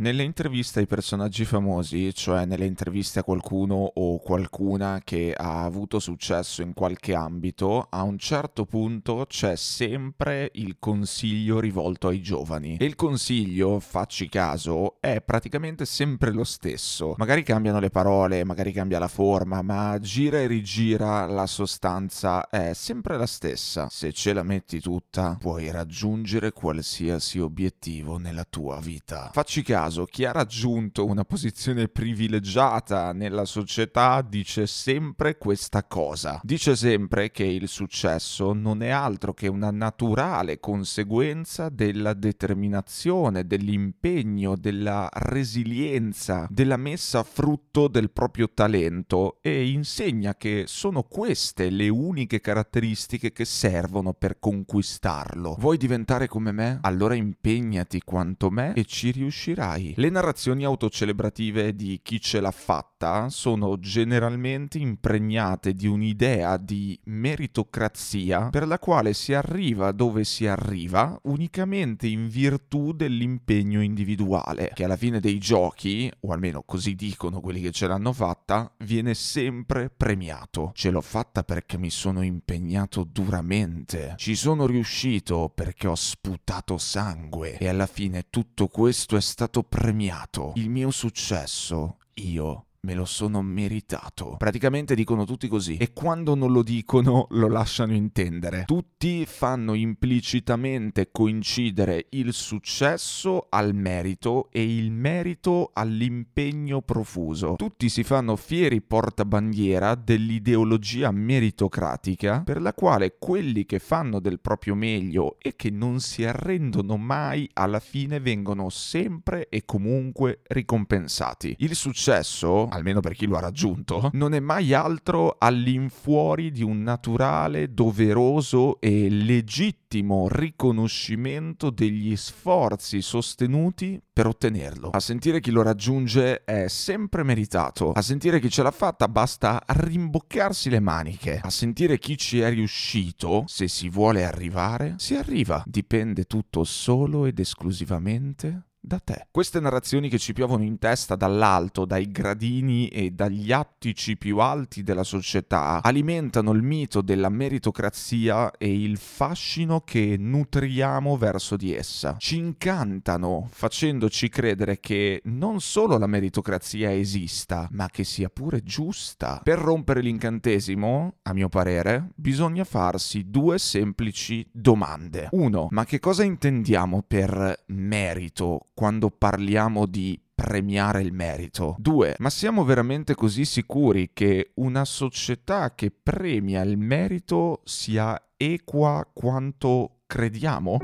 Nelle 0.00 0.22
interviste 0.22 0.78
ai 0.78 0.86
personaggi 0.86 1.44
famosi, 1.44 2.14
cioè 2.14 2.44
nelle 2.44 2.66
interviste 2.66 3.18
a 3.18 3.24
qualcuno 3.24 3.74
o 3.94 4.20
qualcuna 4.20 5.00
che 5.02 5.34
ha 5.36 5.64
avuto 5.64 5.98
successo 5.98 6.62
in 6.62 6.72
qualche 6.72 7.14
ambito, 7.14 7.84
a 7.90 8.04
un 8.04 8.16
certo 8.16 8.64
punto 8.64 9.26
c'è 9.28 9.56
sempre 9.56 10.50
il 10.54 10.76
consiglio 10.78 11.58
rivolto 11.58 12.06
ai 12.06 12.22
giovani. 12.22 12.76
E 12.76 12.84
il 12.84 12.94
consiglio, 12.94 13.80
facci 13.80 14.28
caso, 14.28 14.98
è 15.00 15.20
praticamente 15.20 15.84
sempre 15.84 16.30
lo 16.30 16.44
stesso. 16.44 17.14
Magari 17.16 17.42
cambiano 17.42 17.80
le 17.80 17.90
parole, 17.90 18.44
magari 18.44 18.70
cambia 18.70 19.00
la 19.00 19.08
forma, 19.08 19.62
ma 19.62 19.98
gira 19.98 20.38
e 20.38 20.46
rigira 20.46 21.26
la 21.26 21.48
sostanza 21.48 22.48
è 22.48 22.72
sempre 22.72 23.16
la 23.16 23.26
stessa. 23.26 23.88
Se 23.90 24.12
ce 24.12 24.32
la 24.32 24.44
metti 24.44 24.78
tutta, 24.80 25.36
puoi 25.40 25.72
raggiungere 25.72 26.52
qualsiasi 26.52 27.40
obiettivo 27.40 28.16
nella 28.16 28.46
tua 28.48 28.78
vita. 28.78 29.30
Facci 29.32 29.64
caso 29.64 29.86
caso 29.88 30.04
chi 30.04 30.26
ha 30.26 30.32
raggiunto 30.32 31.06
una 31.06 31.24
posizione 31.24 31.88
privilegiata 31.88 33.12
nella 33.12 33.46
società 33.46 34.20
dice 34.20 34.66
sempre 34.66 35.38
questa 35.38 35.84
cosa. 35.84 36.40
Dice 36.42 36.76
sempre 36.76 37.30
che 37.30 37.44
il 37.44 37.68
successo 37.68 38.52
non 38.52 38.82
è 38.82 38.90
altro 38.90 39.32
che 39.32 39.48
una 39.48 39.70
naturale 39.70 40.60
conseguenza 40.60 41.70
della 41.70 42.12
determinazione, 42.12 43.46
dell'impegno, 43.46 44.56
della 44.56 45.08
resilienza, 45.10 46.46
della 46.50 46.76
messa 46.76 47.20
a 47.20 47.24
frutto 47.24 47.88
del 47.88 48.10
proprio 48.10 48.50
talento 48.52 49.38
e 49.40 49.70
insegna 49.70 50.34
che 50.34 50.64
sono 50.66 51.02
queste 51.02 51.70
le 51.70 51.88
uniche 51.88 52.40
caratteristiche 52.40 53.32
che 53.32 53.46
servono 53.46 54.12
per 54.12 54.38
conquistarlo. 54.38 55.56
Vuoi 55.58 55.78
diventare 55.78 56.28
come 56.28 56.52
me? 56.52 56.78
Allora 56.82 57.14
impegnati 57.14 58.02
quanto 58.02 58.50
me 58.50 58.74
e 58.74 58.84
ci 58.84 59.12
riuscirai 59.12 59.77
fai. 59.78 59.92
Le 59.96 60.10
narrazioni 60.10 60.64
autocelebrative 60.64 61.74
di 61.74 62.00
chi 62.02 62.20
ce 62.20 62.40
l'ha 62.40 62.50
fatta 62.50 63.28
sono 63.30 63.78
generalmente 63.78 64.78
impregnate 64.78 65.72
di 65.72 65.86
un'idea 65.86 66.56
di 66.56 66.98
meritocrazia 67.04 68.50
per 68.50 68.66
la 68.66 68.78
quale 68.78 69.14
si 69.14 69.32
arriva 69.32 69.92
dove 69.92 70.24
si 70.24 70.46
arriva 70.46 71.18
unicamente 71.24 72.06
in 72.06 72.28
virtù 72.28 72.92
dell'impegno 72.92 73.82
individuale, 73.82 74.72
che 74.74 74.84
alla 74.84 74.96
fine 74.96 75.20
dei 75.20 75.38
giochi, 75.38 76.10
o 76.20 76.32
almeno 76.32 76.62
così 76.62 76.94
dicono 76.94 77.40
quelli 77.40 77.60
che 77.60 77.70
ce 77.70 77.86
l'hanno 77.86 78.12
fatta, 78.12 78.72
viene 78.78 79.14
sempre 79.14 79.90
premiato. 79.94 80.72
Ce 80.74 80.90
l'ho 80.90 81.00
fatta 81.00 81.44
perché 81.44 81.78
mi 81.78 81.90
sono 81.90 82.22
impegnato 82.22 83.04
duramente. 83.04 84.14
Ci 84.16 84.34
sono 84.34 84.66
riuscito 84.66 85.50
perché 85.54 85.86
ho 85.86 85.94
sputato 85.94 86.78
sangue 86.78 87.56
e 87.58 87.68
alla 87.68 87.86
fine 87.86 88.26
tutto 88.30 88.68
questo 88.68 89.16
è 89.16 89.20
stato 89.20 89.62
premiato. 89.68 90.52
Il 90.56 90.70
mio 90.70 90.90
successo, 90.90 91.98
io 92.14 92.67
me 92.80 92.94
lo 92.94 93.04
sono 93.04 93.42
meritato. 93.42 94.36
Praticamente 94.38 94.94
dicono 94.94 95.24
tutti 95.24 95.48
così 95.48 95.76
e 95.76 95.92
quando 95.92 96.34
non 96.34 96.52
lo 96.52 96.62
dicono 96.62 97.26
lo 97.30 97.48
lasciano 97.48 97.92
intendere. 97.92 98.64
Tutti 98.66 99.26
fanno 99.26 99.74
implicitamente 99.74 101.10
coincidere 101.10 102.06
il 102.10 102.32
successo 102.32 103.46
al 103.48 103.74
merito 103.74 104.48
e 104.52 104.76
il 104.76 104.92
merito 104.92 105.70
all'impegno 105.72 106.80
profuso. 106.82 107.54
Tutti 107.56 107.88
si 107.88 108.04
fanno 108.04 108.36
fieri 108.36 108.80
portabandiera 108.80 109.94
dell'ideologia 109.96 111.10
meritocratica 111.10 112.42
per 112.44 112.60
la 112.60 112.74
quale 112.74 113.16
quelli 113.18 113.66
che 113.66 113.80
fanno 113.80 114.20
del 114.20 114.40
proprio 114.40 114.74
meglio 114.74 115.36
e 115.40 115.56
che 115.56 115.70
non 115.70 115.98
si 116.00 116.24
arrendono 116.24 116.96
mai 116.96 117.48
alla 117.54 117.80
fine 117.80 118.20
vengono 118.20 118.68
sempre 118.68 119.48
e 119.48 119.64
comunque 119.64 120.40
ricompensati. 120.46 121.56
Il 121.58 121.74
successo 121.74 122.67
almeno 122.70 123.00
per 123.00 123.14
chi 123.14 123.26
lo 123.26 123.36
ha 123.36 123.40
raggiunto, 123.40 124.10
non 124.12 124.34
è 124.34 124.40
mai 124.40 124.72
altro 124.74 125.36
all'infuori 125.38 126.50
di 126.50 126.62
un 126.62 126.82
naturale, 126.82 127.72
doveroso 127.72 128.80
e 128.80 129.08
legittimo 129.08 130.28
riconoscimento 130.28 131.70
degli 131.70 132.14
sforzi 132.16 133.00
sostenuti 133.00 134.00
per 134.12 134.26
ottenerlo. 134.26 134.90
A 134.90 135.00
sentire 135.00 135.40
chi 135.40 135.50
lo 135.50 135.62
raggiunge 135.62 136.44
è 136.44 136.68
sempre 136.68 137.22
meritato. 137.22 137.92
A 137.92 138.02
sentire 138.02 138.40
chi 138.40 138.50
ce 138.50 138.62
l'ha 138.62 138.70
fatta 138.70 139.08
basta 139.08 139.62
rimboccarsi 139.66 140.70
le 140.70 140.80
maniche. 140.80 141.40
A 141.42 141.50
sentire 141.50 141.98
chi 141.98 142.18
ci 142.18 142.40
è 142.40 142.50
riuscito, 142.50 143.44
se 143.46 143.68
si 143.68 143.88
vuole 143.88 144.24
arrivare, 144.24 144.94
si 144.98 145.14
arriva. 145.14 145.62
Dipende 145.66 146.24
tutto 146.24 146.64
solo 146.64 147.26
ed 147.26 147.38
esclusivamente 147.38 148.67
da 148.80 148.98
te. 148.98 149.26
Queste 149.30 149.60
narrazioni 149.60 150.08
che 150.08 150.18
ci 150.18 150.32
piovono 150.32 150.62
in 150.62 150.78
testa 150.78 151.16
dall'alto, 151.16 151.84
dai 151.84 152.10
gradini 152.10 152.88
e 152.88 153.10
dagli 153.10 153.52
attici 153.52 154.16
più 154.16 154.38
alti 154.38 154.82
della 154.82 155.04
società, 155.04 155.82
alimentano 155.82 156.52
il 156.52 156.62
mito 156.62 157.00
della 157.00 157.28
meritocrazia 157.28 158.50
e 158.52 158.82
il 158.82 158.96
fascino 158.96 159.80
che 159.80 160.16
nutriamo 160.18 161.16
verso 161.16 161.56
di 161.56 161.74
essa. 161.74 162.16
Ci 162.18 162.36
incantano 162.36 163.48
facendoci 163.50 164.28
credere 164.28 164.80
che 164.80 165.20
non 165.24 165.60
solo 165.60 165.98
la 165.98 166.06
meritocrazia 166.06 166.94
esista, 166.94 167.68
ma 167.72 167.88
che 167.88 168.04
sia 168.04 168.28
pure 168.28 168.62
giusta. 168.62 169.40
Per 169.42 169.58
rompere 169.58 170.00
l'incantesimo, 170.00 171.16
a 171.22 171.32
mio 171.32 171.48
parere, 171.48 172.10
bisogna 172.14 172.64
farsi 172.64 173.28
due 173.28 173.58
semplici 173.58 174.48
domande. 174.52 175.28
Uno, 175.32 175.68
ma 175.70 175.84
che 175.84 175.98
cosa 175.98 176.22
intendiamo 176.22 177.02
per 177.06 177.64
merito? 177.66 178.68
Quando 178.78 179.10
parliamo 179.10 179.86
di 179.86 180.16
premiare 180.32 181.02
il 181.02 181.12
merito. 181.12 181.74
2. 181.78 182.14
Ma 182.20 182.30
siamo 182.30 182.62
veramente 182.62 183.16
così 183.16 183.44
sicuri 183.44 184.10
che 184.12 184.52
una 184.54 184.84
società 184.84 185.74
che 185.74 185.90
premia 185.90 186.62
il 186.62 186.78
merito 186.78 187.62
sia 187.64 188.16
equa 188.36 189.04
quanto 189.12 190.02
crediamo? 190.06 190.78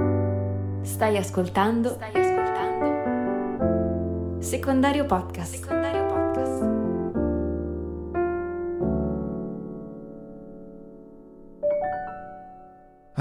Stai 0.82 1.16
ascoltando? 1.16 1.90
Stai 1.90 2.16
ascoltando? 2.16 2.82
Secondario 4.40 5.06
podcast. 5.06 5.54
Secondario 5.54 6.03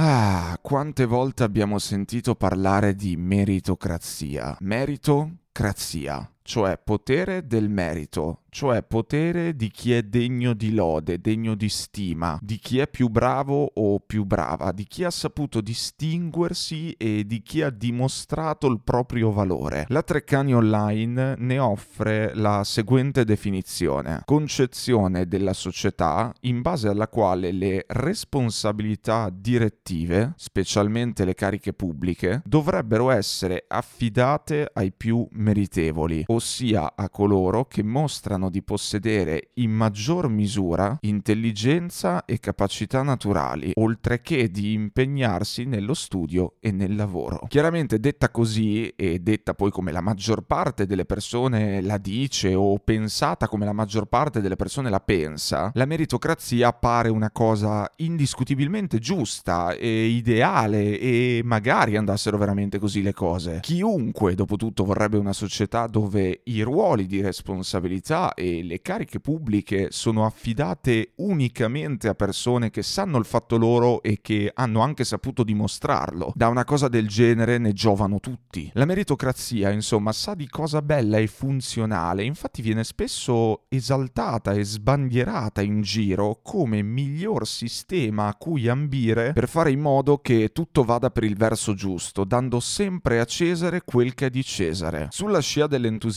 Ah, 0.05 0.59
quante 0.61 1.05
volte 1.05 1.43
abbiamo 1.43 1.79
sentito 1.79 2.35
parlare 2.35 2.93
di 2.93 3.15
meritocrazia. 3.15 4.57
Meritocrazia 4.59 6.32
cioè 6.43 6.77
potere 6.77 7.47
del 7.47 7.69
merito, 7.69 8.41
cioè 8.49 8.83
potere 8.83 9.55
di 9.55 9.71
chi 9.71 9.93
è 9.93 10.03
degno 10.03 10.53
di 10.53 10.73
lode, 10.73 11.19
degno 11.19 11.55
di 11.55 11.69
stima, 11.69 12.37
di 12.41 12.57
chi 12.57 12.79
è 12.79 12.87
più 12.87 13.07
bravo 13.07 13.71
o 13.73 13.99
più 13.99 14.25
brava, 14.25 14.71
di 14.71 14.85
chi 14.85 15.03
ha 15.03 15.09
saputo 15.09 15.61
distinguersi 15.61 16.91
e 16.91 17.25
di 17.25 17.41
chi 17.41 17.61
ha 17.61 17.69
dimostrato 17.69 18.67
il 18.67 18.81
proprio 18.83 19.31
valore. 19.31 19.85
La 19.87 20.03
Treccani 20.03 20.53
Online 20.53 21.35
ne 21.37 21.59
offre 21.59 22.35
la 22.35 22.63
seguente 22.63 23.23
definizione: 23.23 24.21
concezione 24.25 25.27
della 25.27 25.53
società 25.53 26.31
in 26.41 26.61
base 26.61 26.89
alla 26.89 27.07
quale 27.07 27.51
le 27.51 27.85
responsabilità 27.87 29.29
direttive, 29.33 30.33
specialmente 30.35 31.25
le 31.25 31.33
cariche 31.33 31.73
pubbliche, 31.73 32.41
dovrebbero 32.45 33.09
essere 33.09 33.63
affidate 33.67 34.69
ai 34.73 34.91
più 34.91 35.25
meritevoli 35.31 36.25
ossia 36.33 36.93
a 36.95 37.09
coloro 37.09 37.65
che 37.65 37.83
mostrano 37.83 38.49
di 38.49 38.61
possedere 38.61 39.49
in 39.55 39.71
maggior 39.71 40.29
misura 40.29 40.97
intelligenza 41.01 42.25
e 42.25 42.39
capacità 42.39 43.01
naturali, 43.03 43.71
oltre 43.75 44.21
che 44.21 44.49
di 44.49 44.73
impegnarsi 44.73 45.65
nello 45.65 45.93
studio 45.93 46.55
e 46.59 46.71
nel 46.71 46.95
lavoro. 46.95 47.45
Chiaramente 47.47 47.99
detta 47.99 48.29
così 48.29 48.87
e 48.89 49.19
detta 49.19 49.53
poi 49.53 49.71
come 49.71 49.91
la 49.91 50.01
maggior 50.01 50.41
parte 50.43 50.85
delle 50.85 51.05
persone 51.05 51.81
la 51.81 51.97
dice 51.97 52.53
o 52.55 52.77
pensata 52.79 53.47
come 53.47 53.65
la 53.65 53.73
maggior 53.73 54.05
parte 54.05 54.41
delle 54.41 54.55
persone 54.55 54.89
la 54.89 54.99
pensa, 54.99 55.71
la 55.73 55.85
meritocrazia 55.85 56.67
appare 56.67 57.09
una 57.09 57.31
cosa 57.31 57.89
indiscutibilmente 57.97 58.99
giusta 58.99 59.73
e 59.73 60.05
ideale 60.05 60.99
e 60.99 61.41
magari 61.43 61.97
andassero 61.97 62.37
veramente 62.37 62.79
così 62.79 63.01
le 63.01 63.13
cose. 63.13 63.59
Chiunque, 63.61 64.35
dopo 64.35 64.55
tutto, 64.55 64.83
vorrebbe 64.83 65.17
una 65.17 65.33
società 65.33 65.87
dove 65.87 66.22
i 66.43 66.61
ruoli 66.61 67.05
di 67.05 67.21
responsabilità 67.21 68.33
e 68.33 68.63
le 68.63 68.81
cariche 68.81 69.19
pubbliche 69.19 69.87
sono 69.91 70.25
affidate 70.25 71.11
unicamente 71.17 72.07
a 72.07 72.15
persone 72.15 72.69
che 72.69 72.83
sanno 72.83 73.17
il 73.17 73.25
fatto 73.25 73.57
loro 73.57 74.01
e 74.01 74.19
che 74.21 74.51
hanno 74.53 74.81
anche 74.81 75.03
saputo 75.03 75.43
dimostrarlo. 75.43 76.31
Da 76.35 76.47
una 76.47 76.63
cosa 76.63 76.87
del 76.87 77.07
genere 77.07 77.57
ne 77.57 77.73
giovano 77.73 78.19
tutti. 78.19 78.69
La 78.73 78.85
meritocrazia, 78.85 79.69
insomma, 79.71 80.11
sa 80.11 80.33
di 80.33 80.47
cosa 80.47 80.81
bella 80.81 81.17
e 81.17 81.27
funzionale, 81.27 82.23
infatti 82.23 82.61
viene 82.61 82.83
spesso 82.83 83.65
esaltata 83.69 84.53
e 84.53 84.63
sbandierata 84.63 85.61
in 85.61 85.81
giro 85.81 86.39
come 86.41 86.81
miglior 86.81 87.47
sistema 87.47 88.27
a 88.27 88.35
cui 88.35 88.67
ambire 88.67 89.33
per 89.33 89.47
fare 89.47 89.71
in 89.71 89.79
modo 89.79 90.19
che 90.19 90.51
tutto 90.53 90.83
vada 90.83 91.09
per 91.09 91.23
il 91.23 91.35
verso 91.35 91.73
giusto, 91.73 92.23
dando 92.23 92.59
sempre 92.59 93.19
a 93.19 93.25
Cesare 93.25 93.81
quel 93.83 94.13
che 94.13 94.27
è 94.27 94.29
di 94.29 94.43
Cesare. 94.43 95.07
Sulla 95.11 95.39
scia 95.39 95.67
dell'entusiasmo 95.67 96.12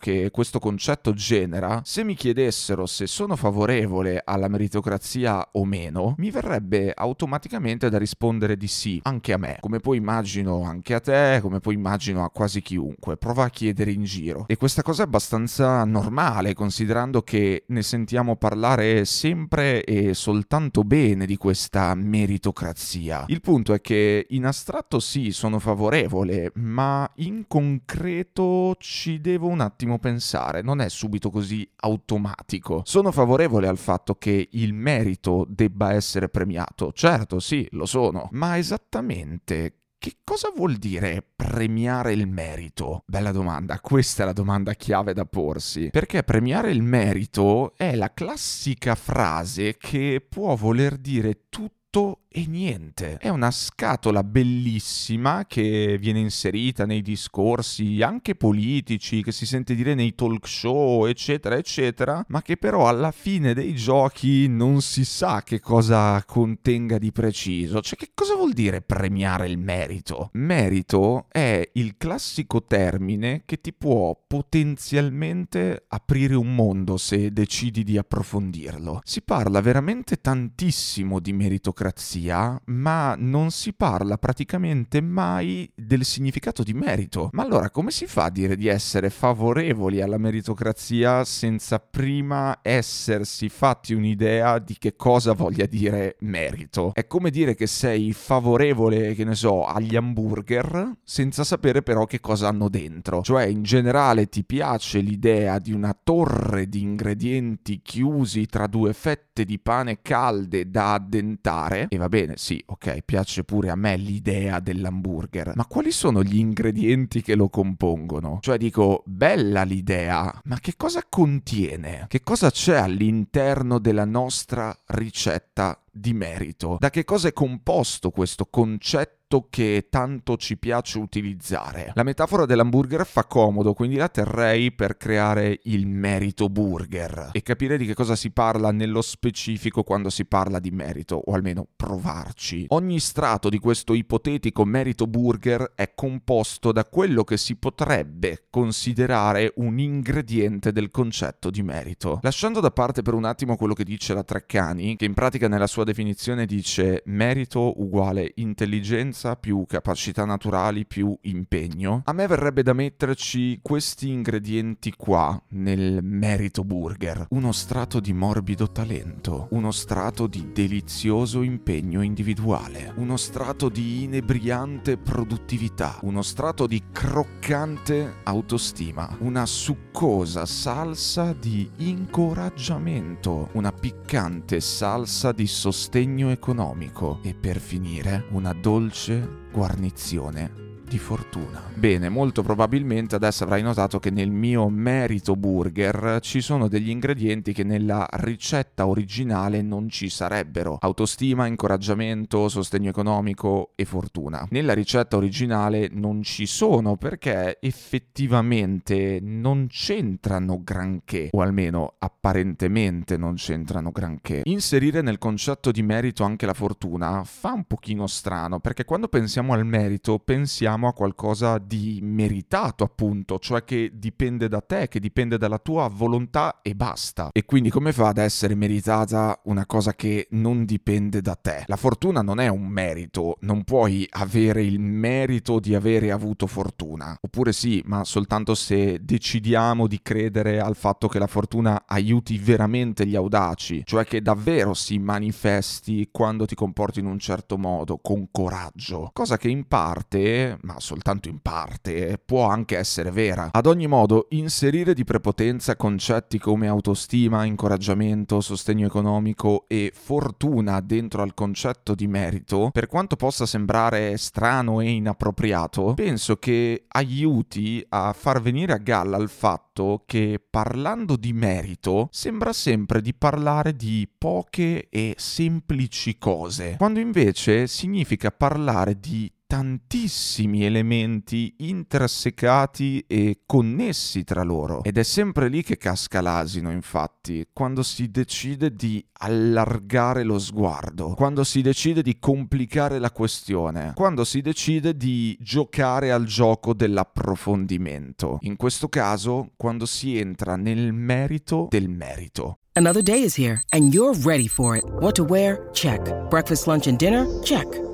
che 0.00 0.30
questo 0.32 0.58
concetto 0.58 1.12
genera, 1.12 1.80
se 1.84 2.02
mi 2.02 2.14
chiedessero 2.14 2.86
se 2.86 3.06
sono 3.06 3.36
favorevole 3.36 4.22
alla 4.24 4.48
meritocrazia 4.48 5.48
o 5.52 5.64
meno, 5.64 6.14
mi 6.18 6.30
verrebbe 6.30 6.92
automaticamente 6.94 7.90
da 7.90 7.98
rispondere 7.98 8.56
di 8.56 8.66
sì, 8.66 9.00
anche 9.04 9.32
a 9.32 9.36
me, 9.36 9.58
come 9.60 9.80
poi 9.80 9.98
immagino 9.98 10.62
anche 10.62 10.94
a 10.94 11.00
te, 11.00 11.38
come 11.42 11.60
poi 11.60 11.74
immagino 11.74 12.24
a 12.24 12.30
quasi 12.30 12.62
chiunque. 12.62 13.16
Prova 13.16 13.44
a 13.44 13.50
chiedere 13.50 13.90
in 13.92 14.04
giro. 14.04 14.44
E 14.48 14.56
questa 14.56 14.82
cosa 14.82 15.02
è 15.02 15.06
abbastanza 15.06 15.84
normale, 15.84 16.54
considerando 16.54 17.22
che 17.22 17.64
ne 17.68 17.82
sentiamo 17.82 18.36
parlare 18.36 19.04
sempre 19.04 19.84
e 19.84 20.14
soltanto 20.14 20.82
bene 20.84 21.26
di 21.26 21.36
questa 21.36 21.94
meritocrazia. 21.94 23.24
Il 23.28 23.40
punto 23.40 23.74
è 23.74 23.80
che 23.80 24.26
in 24.30 24.46
astratto 24.46 25.00
sì, 25.00 25.32
sono 25.32 25.58
favorevole, 25.58 26.52
ma 26.54 27.08
in 27.16 27.44
concreto 27.46 28.76
ci 28.78 29.20
devo 29.20 29.32
un 29.42 29.60
attimo 29.60 29.98
pensare, 29.98 30.62
non 30.62 30.80
è 30.80 30.88
subito 30.88 31.30
così 31.30 31.68
automatico. 31.76 32.82
Sono 32.84 33.12
favorevole 33.12 33.68
al 33.68 33.78
fatto 33.78 34.14
che 34.14 34.48
il 34.52 34.72
merito 34.72 35.46
debba 35.48 35.92
essere 35.92 36.28
premiato, 36.28 36.92
certo 36.92 37.40
sì, 37.40 37.66
lo 37.72 37.86
sono, 37.86 38.28
ma 38.32 38.56
esattamente 38.56 39.78
che 40.04 40.18
cosa 40.22 40.52
vuol 40.54 40.76
dire 40.76 41.24
premiare 41.34 42.12
il 42.12 42.26
merito? 42.28 43.04
Bella 43.06 43.32
domanda, 43.32 43.80
questa 43.80 44.22
è 44.22 44.26
la 44.26 44.34
domanda 44.34 44.74
chiave 44.74 45.14
da 45.14 45.24
porsi, 45.24 45.88
perché 45.90 46.22
premiare 46.22 46.70
il 46.70 46.82
merito 46.82 47.72
è 47.74 47.94
la 47.94 48.12
classica 48.12 48.96
frase 48.96 49.78
che 49.78 50.22
può 50.28 50.56
voler 50.56 50.98
dire 50.98 51.46
tutto 51.48 51.83
e 52.28 52.46
niente. 52.48 53.18
È 53.18 53.28
una 53.28 53.52
scatola 53.52 54.24
bellissima 54.24 55.44
che 55.46 55.96
viene 56.00 56.18
inserita 56.18 56.84
nei 56.84 57.00
discorsi 57.00 58.02
anche 58.02 58.34
politici, 58.34 59.22
che 59.22 59.30
si 59.30 59.46
sente 59.46 59.76
dire 59.76 59.94
nei 59.94 60.16
talk 60.16 60.48
show, 60.48 61.06
eccetera, 61.06 61.56
eccetera, 61.56 62.24
ma 62.28 62.42
che 62.42 62.56
però 62.56 62.88
alla 62.88 63.12
fine 63.12 63.54
dei 63.54 63.76
giochi 63.76 64.48
non 64.48 64.82
si 64.82 65.04
sa 65.04 65.44
che 65.44 65.60
cosa 65.60 66.24
contenga 66.24 66.98
di 66.98 67.12
preciso. 67.12 67.80
Cioè, 67.80 67.96
che 67.96 68.10
cosa 68.12 68.34
vuol 68.34 68.52
dire 68.52 68.82
premiare 68.82 69.46
il 69.46 69.58
merito? 69.58 70.30
Merito 70.32 71.26
è 71.30 71.70
il 71.74 71.94
classico 71.96 72.64
termine 72.64 73.42
che 73.44 73.60
ti 73.60 73.72
può 73.72 74.20
potenzialmente 74.26 75.84
aprire 75.86 76.34
un 76.34 76.52
mondo 76.56 76.96
se 76.96 77.32
decidi 77.32 77.84
di 77.84 77.96
approfondirlo. 77.96 79.02
Si 79.04 79.22
parla 79.22 79.60
veramente 79.60 80.20
tantissimo 80.20 81.20
di 81.20 81.32
meritocrazia 81.32 81.82
meritocrazia, 81.84 82.60
ma 82.66 83.14
non 83.18 83.50
si 83.50 83.74
parla 83.74 84.16
praticamente 84.16 85.00
mai 85.02 85.70
del 85.74 86.04
significato 86.04 86.62
di 86.62 86.72
merito. 86.72 87.28
Ma 87.32 87.42
allora 87.42 87.70
come 87.70 87.90
si 87.90 88.06
fa 88.06 88.24
a 88.24 88.30
dire 88.30 88.56
di 88.56 88.68
essere 88.68 89.10
favorevoli 89.10 90.00
alla 90.00 90.16
meritocrazia 90.16 91.24
senza 91.24 91.78
prima 91.78 92.60
essersi 92.62 93.48
fatti 93.48 93.92
un'idea 93.92 94.58
di 94.58 94.76
che 94.78 94.96
cosa 94.96 95.32
voglia 95.32 95.66
dire 95.66 96.16
merito? 96.20 96.92
È 96.94 97.06
come 97.06 97.30
dire 97.30 97.54
che 97.54 97.66
sei 97.66 98.12
favorevole, 98.12 99.14
che 99.14 99.24
ne 99.24 99.34
so, 99.34 99.64
agli 99.64 99.96
hamburger 99.96 100.92
senza 101.02 101.44
sapere 101.44 101.82
però 101.82 102.06
che 102.06 102.20
cosa 102.20 102.48
hanno 102.48 102.68
dentro. 102.68 103.22
Cioè 103.22 103.44
in 103.44 103.62
generale 103.62 104.28
ti 104.28 104.44
piace 104.44 105.00
l'idea 105.00 105.58
di 105.58 105.72
una 105.72 105.96
torre 106.00 106.68
di 106.68 106.80
ingredienti 106.80 107.80
chiusi 107.82 108.46
tra 108.46 108.66
due 108.66 108.92
fette 108.92 109.44
di 109.44 109.58
pane 109.58 110.00
calde 110.00 110.70
da 110.70 110.94
addentare 110.94 111.73
e 111.88 111.96
va 111.96 112.08
bene, 112.08 112.34
sì, 112.36 112.62
ok, 112.64 113.02
piace 113.02 113.44
pure 113.44 113.70
a 113.70 113.76
me 113.76 113.96
l'idea 113.96 114.60
dell'hamburger, 114.60 115.52
ma 115.54 115.66
quali 115.66 115.90
sono 115.90 116.22
gli 116.22 116.38
ingredienti 116.38 117.22
che 117.22 117.34
lo 117.34 117.48
compongono? 117.48 118.38
Cioè 118.40 118.58
dico, 118.58 119.02
bella 119.06 119.62
l'idea, 119.62 120.40
ma 120.44 120.58
che 120.60 120.74
cosa 120.76 121.04
contiene? 121.08 122.06
Che 122.08 122.22
cosa 122.22 122.50
c'è 122.50 122.76
all'interno 122.76 123.78
della 123.78 124.04
nostra 124.04 124.76
ricetta 124.86 125.80
di 125.90 126.12
merito? 126.12 126.76
Da 126.78 126.90
che 126.90 127.04
cosa 127.04 127.28
è 127.28 127.32
composto 127.32 128.10
questo 128.10 128.46
concetto? 128.46 129.23
Che 129.42 129.86
tanto 129.90 130.36
ci 130.36 130.56
piace 130.56 130.98
utilizzare. 130.98 131.92
La 131.94 132.02
metafora 132.02 132.46
dell'hamburger 132.46 133.06
fa 133.06 133.24
comodo, 133.24 133.74
quindi 133.74 133.96
la 133.96 134.08
terrei 134.08 134.72
per 134.72 134.96
creare 134.96 135.60
il 135.64 135.86
merito 135.86 136.48
burger 136.48 137.30
e 137.32 137.42
capire 137.42 137.76
di 137.76 137.86
che 137.86 137.94
cosa 137.94 138.16
si 138.16 138.30
parla 138.30 138.70
nello 138.70 139.02
specifico 139.02 139.82
quando 139.82 140.10
si 140.10 140.24
parla 140.24 140.58
di 140.58 140.70
merito, 140.70 141.20
o 141.24 141.32
almeno 141.32 141.66
provarci. 141.74 142.66
Ogni 142.68 143.00
strato 143.00 143.48
di 143.48 143.58
questo 143.58 143.94
ipotetico 143.94 144.64
merito 144.64 145.06
burger 145.06 145.72
è 145.74 145.92
composto 145.94 146.72
da 146.72 146.84
quello 146.84 147.24
che 147.24 147.36
si 147.36 147.56
potrebbe 147.56 148.46
considerare 148.50 149.52
un 149.56 149.78
ingrediente 149.78 150.72
del 150.72 150.90
concetto 150.90 151.50
di 151.50 151.62
merito. 151.62 152.20
Lasciando 152.22 152.60
da 152.60 152.70
parte 152.70 153.02
per 153.02 153.14
un 153.14 153.24
attimo 153.24 153.56
quello 153.56 153.74
che 153.74 153.84
dice 153.84 154.14
la 154.14 154.22
Treccani, 154.22 154.96
che 154.96 155.04
in 155.04 155.14
pratica 155.14 155.48
nella 155.48 155.66
sua 155.66 155.84
definizione 155.84 156.46
dice 156.46 157.02
merito 157.06 157.80
uguale 157.80 158.32
intelligenza 158.36 159.23
più 159.34 159.64
capacità 159.66 160.24
naturali, 160.24 160.84
più 160.86 161.16
impegno. 161.22 162.02
A 162.04 162.12
me 162.12 162.26
verrebbe 162.26 162.62
da 162.62 162.72
metterci 162.74 163.58
questi 163.62 164.10
ingredienti 164.10 164.92
qua 164.96 165.40
nel 165.50 166.02
merito 166.02 166.62
burger. 166.64 167.26
Uno 167.30 167.52
strato 167.52 168.00
di 168.00 168.12
morbido 168.12 168.70
talento, 168.70 169.48
uno 169.50 169.70
strato 169.70 170.26
di 170.26 170.52
delizioso 170.52 171.42
impegno 171.42 172.02
individuale, 172.02 172.92
uno 172.96 173.16
strato 173.16 173.68
di 173.68 174.04
inebriante 174.04 174.96
produttività, 174.98 175.98
uno 176.02 176.22
strato 176.22 176.66
di 176.66 176.82
croccante 176.92 178.16
autostima, 178.24 179.16
una 179.20 179.46
succosa 179.46 180.44
salsa 180.46 181.32
di 181.32 181.68
incoraggiamento, 181.76 183.48
una 183.52 183.72
piccante 183.72 184.60
salsa 184.60 185.32
di 185.32 185.46
sostegno 185.46 186.30
economico 186.30 187.20
e 187.22 187.34
per 187.34 187.58
finire 187.58 188.26
una 188.30 188.52
dolce 188.52 189.03
guarnizione 189.52 190.73
di 190.94 191.00
fortuna. 191.00 191.60
Bene, 191.74 192.08
molto 192.08 192.44
probabilmente 192.44 193.16
adesso 193.16 193.42
avrai 193.42 193.62
notato 193.62 193.98
che 193.98 194.10
nel 194.10 194.30
mio 194.30 194.68
merito 194.68 195.34
burger 195.34 196.20
ci 196.20 196.40
sono 196.40 196.68
degli 196.68 196.88
ingredienti 196.88 197.52
che 197.52 197.64
nella 197.64 198.06
ricetta 198.12 198.86
originale 198.86 199.60
non 199.60 199.88
ci 199.88 200.08
sarebbero. 200.08 200.78
Autostima, 200.80 201.46
incoraggiamento, 201.46 202.48
sostegno 202.48 202.90
economico 202.90 203.72
e 203.74 203.84
fortuna. 203.84 204.46
Nella 204.50 204.72
ricetta 204.72 205.16
originale 205.16 205.88
non 205.90 206.22
ci 206.22 206.46
sono 206.46 206.94
perché 206.94 207.58
effettivamente 207.60 209.18
non 209.20 209.66
c'entrano 209.68 210.60
granché, 210.62 211.30
o 211.32 211.40
almeno 211.40 211.94
apparentemente 211.98 213.16
non 213.16 213.34
c'entrano 213.34 213.90
granché. 213.90 214.42
Inserire 214.44 215.02
nel 215.02 215.18
concetto 215.18 215.72
di 215.72 215.82
merito 215.82 216.22
anche 216.22 216.46
la 216.46 216.54
fortuna 216.54 217.24
fa 217.24 217.52
un 217.52 217.64
pochino 217.64 218.06
strano 218.06 218.60
perché 218.60 218.84
quando 218.84 219.08
pensiamo 219.08 219.54
al 219.54 219.66
merito 219.66 220.20
pensiamo 220.20 220.82
a 220.88 220.92
qualcosa 220.92 221.58
di 221.58 221.98
meritato, 222.02 222.84
appunto, 222.84 223.38
cioè 223.38 223.64
che 223.64 223.92
dipende 223.94 224.48
da 224.48 224.60
te, 224.60 224.88
che 224.88 225.00
dipende 225.00 225.38
dalla 225.38 225.58
tua 225.58 225.88
volontà 225.88 226.60
e 226.62 226.74
basta. 226.74 227.30
E 227.32 227.44
quindi 227.44 227.70
come 227.70 227.92
fa 227.92 228.08
ad 228.08 228.18
essere 228.18 228.54
meritata 228.54 229.40
una 229.44 229.66
cosa 229.66 229.94
che 229.94 230.28
non 230.30 230.64
dipende 230.64 231.20
da 231.20 231.34
te? 231.34 231.64
La 231.66 231.76
fortuna 231.76 232.22
non 232.22 232.40
è 232.40 232.48
un 232.48 232.66
merito, 232.66 233.36
non 233.40 233.64
puoi 233.64 234.06
avere 234.10 234.62
il 234.62 234.80
merito 234.80 235.60
di 235.60 235.74
avere 235.74 236.10
avuto 236.10 236.46
fortuna. 236.46 237.16
Oppure 237.20 237.52
sì, 237.52 237.82
ma 237.86 238.04
soltanto 238.04 238.54
se 238.54 238.98
decidiamo 239.02 239.86
di 239.86 240.00
credere 240.02 240.60
al 240.60 240.76
fatto 240.76 241.08
che 241.08 241.18
la 241.18 241.26
fortuna 241.26 241.84
aiuti 241.86 242.38
veramente 242.38 243.06
gli 243.06 243.16
audaci, 243.16 243.82
cioè 243.84 244.04
che 244.04 244.22
davvero 244.22 244.74
si 244.74 244.98
manifesti 244.98 246.08
quando 246.10 246.46
ti 246.46 246.54
comporti 246.54 247.00
in 247.00 247.06
un 247.06 247.18
certo 247.18 247.56
modo, 247.56 247.98
con 247.98 248.28
coraggio. 248.30 249.10
Cosa 249.12 249.36
che 249.36 249.48
in 249.48 249.66
parte 249.66 250.58
ma 250.64 250.80
soltanto 250.80 251.28
in 251.28 251.38
parte, 251.40 252.20
può 252.24 252.48
anche 252.48 252.76
essere 252.76 253.10
vera. 253.10 253.50
Ad 253.52 253.66
ogni 253.66 253.86
modo, 253.86 254.26
inserire 254.30 254.94
di 254.94 255.04
prepotenza 255.04 255.76
concetti 255.76 256.38
come 256.38 256.66
autostima, 256.66 257.44
incoraggiamento, 257.44 258.40
sostegno 258.40 258.86
economico 258.86 259.64
e 259.68 259.92
fortuna 259.94 260.80
dentro 260.80 261.22
al 261.22 261.34
concetto 261.34 261.94
di 261.94 262.06
merito, 262.06 262.70
per 262.72 262.86
quanto 262.86 263.16
possa 263.16 263.46
sembrare 263.46 264.16
strano 264.16 264.80
e 264.80 264.90
inappropriato, 264.90 265.94
penso 265.94 266.36
che 266.36 266.84
aiuti 266.88 267.84
a 267.90 268.12
far 268.12 268.40
venire 268.40 268.72
a 268.72 268.78
galla 268.78 269.16
il 269.18 269.28
fatto 269.28 270.02
che 270.06 270.40
parlando 270.48 271.16
di 271.16 271.32
merito 271.32 272.08
sembra 272.10 272.52
sempre 272.52 273.00
di 273.00 273.12
parlare 273.12 273.74
di 273.74 274.08
poche 274.16 274.88
e 274.88 275.14
semplici 275.18 276.16
cose, 276.18 276.76
quando 276.78 277.00
invece 277.00 277.66
significa 277.66 278.30
parlare 278.30 278.98
di 278.98 279.30
tantissimi 279.54 280.64
elementi 280.64 281.54
intersecati 281.58 283.04
e 283.06 283.42
connessi 283.46 284.24
tra 284.24 284.42
loro. 284.42 284.82
Ed 284.82 284.98
è 284.98 285.04
sempre 285.04 285.48
lì 285.48 285.62
che 285.62 285.76
casca 285.76 286.20
l'asino, 286.20 286.72
infatti, 286.72 287.46
quando 287.52 287.84
si 287.84 288.10
decide 288.10 288.74
di 288.74 289.04
allargare 289.12 290.24
lo 290.24 290.40
sguardo, 290.40 291.14
quando 291.14 291.44
si 291.44 291.62
decide 291.62 292.02
di 292.02 292.18
complicare 292.18 292.98
la 292.98 293.12
questione, 293.12 293.92
quando 293.94 294.24
si 294.24 294.40
decide 294.40 294.96
di 294.96 295.38
giocare 295.40 296.10
al 296.10 296.24
gioco 296.24 296.74
dell'approfondimento. 296.74 298.38
In 298.40 298.56
questo 298.56 298.88
caso, 298.88 299.52
quando 299.56 299.86
si 299.86 300.18
entra 300.18 300.56
nel 300.56 300.92
merito 300.92 301.68
del 301.70 301.88
merito. 301.88 302.58
Another 302.72 303.04
day 303.04 303.22
is 303.22 303.38
here 303.38 303.60
and 303.68 303.94
you're 303.94 304.18
ready 304.24 304.48
for 304.48 304.74
it. 304.74 304.82
What 304.98 305.14
to 305.14 305.22
wear? 305.22 305.70
Check. 305.70 306.28
Breakfast, 306.28 306.66
lunch 306.66 306.88
and 306.88 306.98
dinner? 306.98 307.24
Check. 307.44 307.93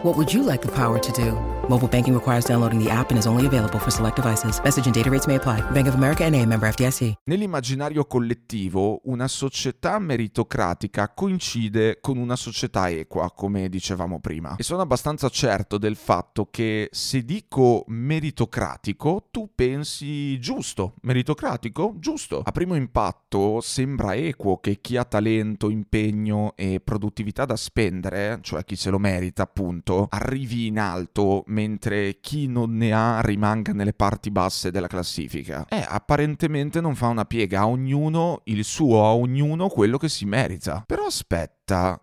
What 0.03 0.17
would 0.17 0.33
you 0.33 0.41
like 0.41 0.63
the 0.63 0.71
power 0.71 0.97
to 0.97 1.11
do? 1.11 1.31
Mobile 1.69 1.87
banking 1.87 2.15
requires 2.15 2.43
downloading 2.43 2.83
the 2.83 2.89
app 2.89 3.11
and 3.11 3.19
is 3.19 3.27
only 3.27 3.45
available 3.45 3.77
for 3.77 3.91
select 3.91 4.15
devices. 4.15 4.59
Message 4.63 4.85
and 4.87 4.95
data 4.95 5.11
rates 5.11 5.27
may 5.27 5.35
apply. 5.35 5.61
Bank 5.71 5.87
of 5.87 5.93
America 5.93 6.27
NA, 6.27 6.43
member 6.45 6.71
FDIC. 6.71 7.13
Nell'immaginario 7.25 8.05
collettivo, 8.05 9.01
una 9.03 9.27
società 9.27 9.99
meritocratica 9.99 11.13
coincide 11.13 11.99
con 12.01 12.17
una 12.17 12.35
società 12.35 12.89
equa, 12.89 13.31
come 13.31 13.69
dicevamo 13.69 14.19
prima. 14.19 14.55
E 14.57 14.63
sono 14.63 14.81
abbastanza 14.81 15.29
certo 15.29 15.77
del 15.77 15.95
fatto 15.95 16.47
che 16.49 16.89
se 16.91 17.23
dico 17.23 17.83
meritocratico, 17.87 19.27
tu 19.29 19.51
pensi 19.53 20.39
giusto. 20.39 20.95
Meritocratico? 21.03 21.93
Giusto. 21.99 22.41
A 22.43 22.51
primo 22.51 22.73
impatto 22.73 23.61
sembra 23.61 24.15
equo 24.15 24.57
che 24.57 24.81
chi 24.81 24.97
ha 24.97 25.05
talento, 25.05 25.69
impegno 25.69 26.53
e 26.55 26.81
produttività 26.83 27.45
da 27.45 27.55
spendere, 27.55 28.39
cioè 28.41 28.65
chi 28.65 28.75
se 28.75 28.89
lo 28.89 28.97
merita 28.97 29.43
appunto, 29.43 29.89
arrivi 30.09 30.67
in 30.67 30.79
alto 30.79 31.43
mentre 31.47 32.19
chi 32.19 32.47
non 32.47 32.75
ne 32.75 32.93
ha 32.93 33.21
rimanga 33.21 33.73
nelle 33.73 33.93
parti 33.93 34.31
basse 34.31 34.71
della 34.71 34.87
classifica. 34.87 35.65
Eh, 35.69 35.83
apparentemente 35.87 36.81
non 36.81 36.95
fa 36.95 37.07
una 37.07 37.25
piega 37.25 37.61
a 37.61 37.67
ognuno 37.67 38.41
il 38.45 38.63
suo, 38.63 39.05
a 39.05 39.13
ognuno 39.13 39.67
quello 39.69 39.97
che 39.97 40.09
si 40.09 40.25
merita. 40.25 40.83
Però 40.85 41.05
aspetta 41.05 41.60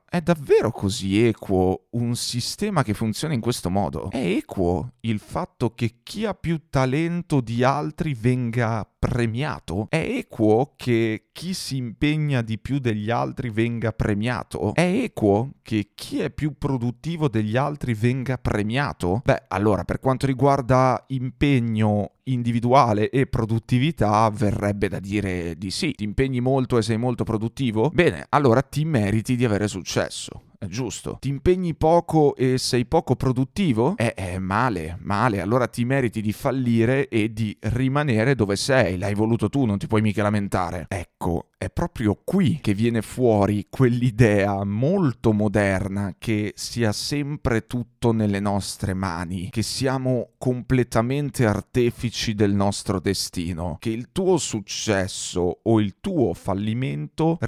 è 0.09 0.21
davvero 0.23 0.71
così 0.71 1.27
equo 1.27 1.89
un 1.91 2.17
sistema 2.17 2.83
che 2.83 2.95
funziona 2.95 3.35
in 3.35 3.41
questo 3.41 3.69
modo? 3.69 4.11
È 4.11 4.17
equo 4.17 4.95
il 5.01 5.19
fatto 5.19 5.75
che 5.75 6.01
chi 6.03 6.25
ha 6.25 6.33
più 6.33 6.69
talento 6.71 7.41
di 7.41 7.63
altri 7.63 8.15
venga 8.15 8.89
premiato? 8.99 9.87
È 9.91 9.97
equo 9.97 10.73
che 10.77 11.29
chi 11.33 11.53
si 11.53 11.77
impegna 11.77 12.41
di 12.41 12.59
più 12.59 12.79
degli 12.79 13.11
altri 13.11 13.51
venga 13.51 13.93
premiato? 13.93 14.73
È 14.75 14.81
equo 14.81 15.53
che 15.63 15.91
chi 15.95 16.21
è 16.21 16.31
più 16.31 16.57
produttivo 16.57 17.29
degli 17.29 17.57
altri 17.57 17.95
venga 17.95 18.39
premiato? 18.39 19.21
Beh, 19.25 19.45
allora, 19.49 19.85
per 19.85 20.01
quanto 20.01 20.27
riguarda 20.27 21.05
impegno 21.09 22.13
individuale 22.33 23.11
e 23.11 23.27
produttività 23.27 24.29
verrebbe 24.31 24.89
da 24.89 25.01
dire 25.01 25.57
di 25.57 25.71
sì. 25.71 25.93
Ti 25.93 26.05
impegni 26.05 26.41
molto 26.41 26.79
e 26.79 26.83
sei 26.83 26.97
molto 26.97 27.25
produttivo? 27.25 27.91
Bene, 27.93 28.27
allora 28.31 28.63
ti 28.63 28.85
meriti 28.85 29.37
di 29.37 29.45
avere 29.45 29.69
successo 29.69 30.43
è 30.59 30.67
giusto. 30.67 31.19
Ti 31.21 31.29
impegni 31.29 31.75
poco 31.75 32.35
e 32.35 32.59
sei 32.59 32.85
poco 32.85 33.15
produttivo? 33.15 33.95
Eh, 33.97 34.13
eh, 34.17 34.39
male, 34.41 34.99
male. 35.03 35.41
Allora 35.41 35.69
ti 35.69 35.85
meriti 35.85 36.21
di 36.21 36.33
fallire 36.33 37.09
e 37.09 37.33
di 37.33 37.57
rimanere 37.61 38.35
dove 38.35 38.57
sei. 38.57 38.99
L'hai 38.99 39.15
voluto 39.15 39.49
tu, 39.49 39.65
non 39.65 39.79
ti 39.79 39.87
puoi 39.87 40.03
mica 40.03 40.23
lamentare. 40.23 40.87
Ecco, 40.89 41.51
è 41.57 41.71
proprio 41.71 42.21
qui 42.25 42.59
che 42.61 42.75
viene 42.75 43.03
fuori 43.03 43.67
quell'idea 43.71 44.65
molto 44.65 45.33
moderna 45.33 46.15
che 46.19 46.53
sia 46.57 46.93
sempre 46.93 47.67
tutto 47.67 48.13
nelle 48.13 48.41
nostre 48.41 48.95
mani, 48.95 49.51
che 49.51 49.63
siamo 49.63 50.31
completamente 50.39 51.47
artefici 51.47 52.35
del 52.35 52.55
nostro 52.55 53.01
destino, 53.01 53.77
che 53.79 53.91
il 53.91 54.11
tuo 54.13 54.39
successo 54.39 55.61
o 55.63 55.81
il 55.81 55.97
tuo 56.01 56.35
fallimento 56.35 57.39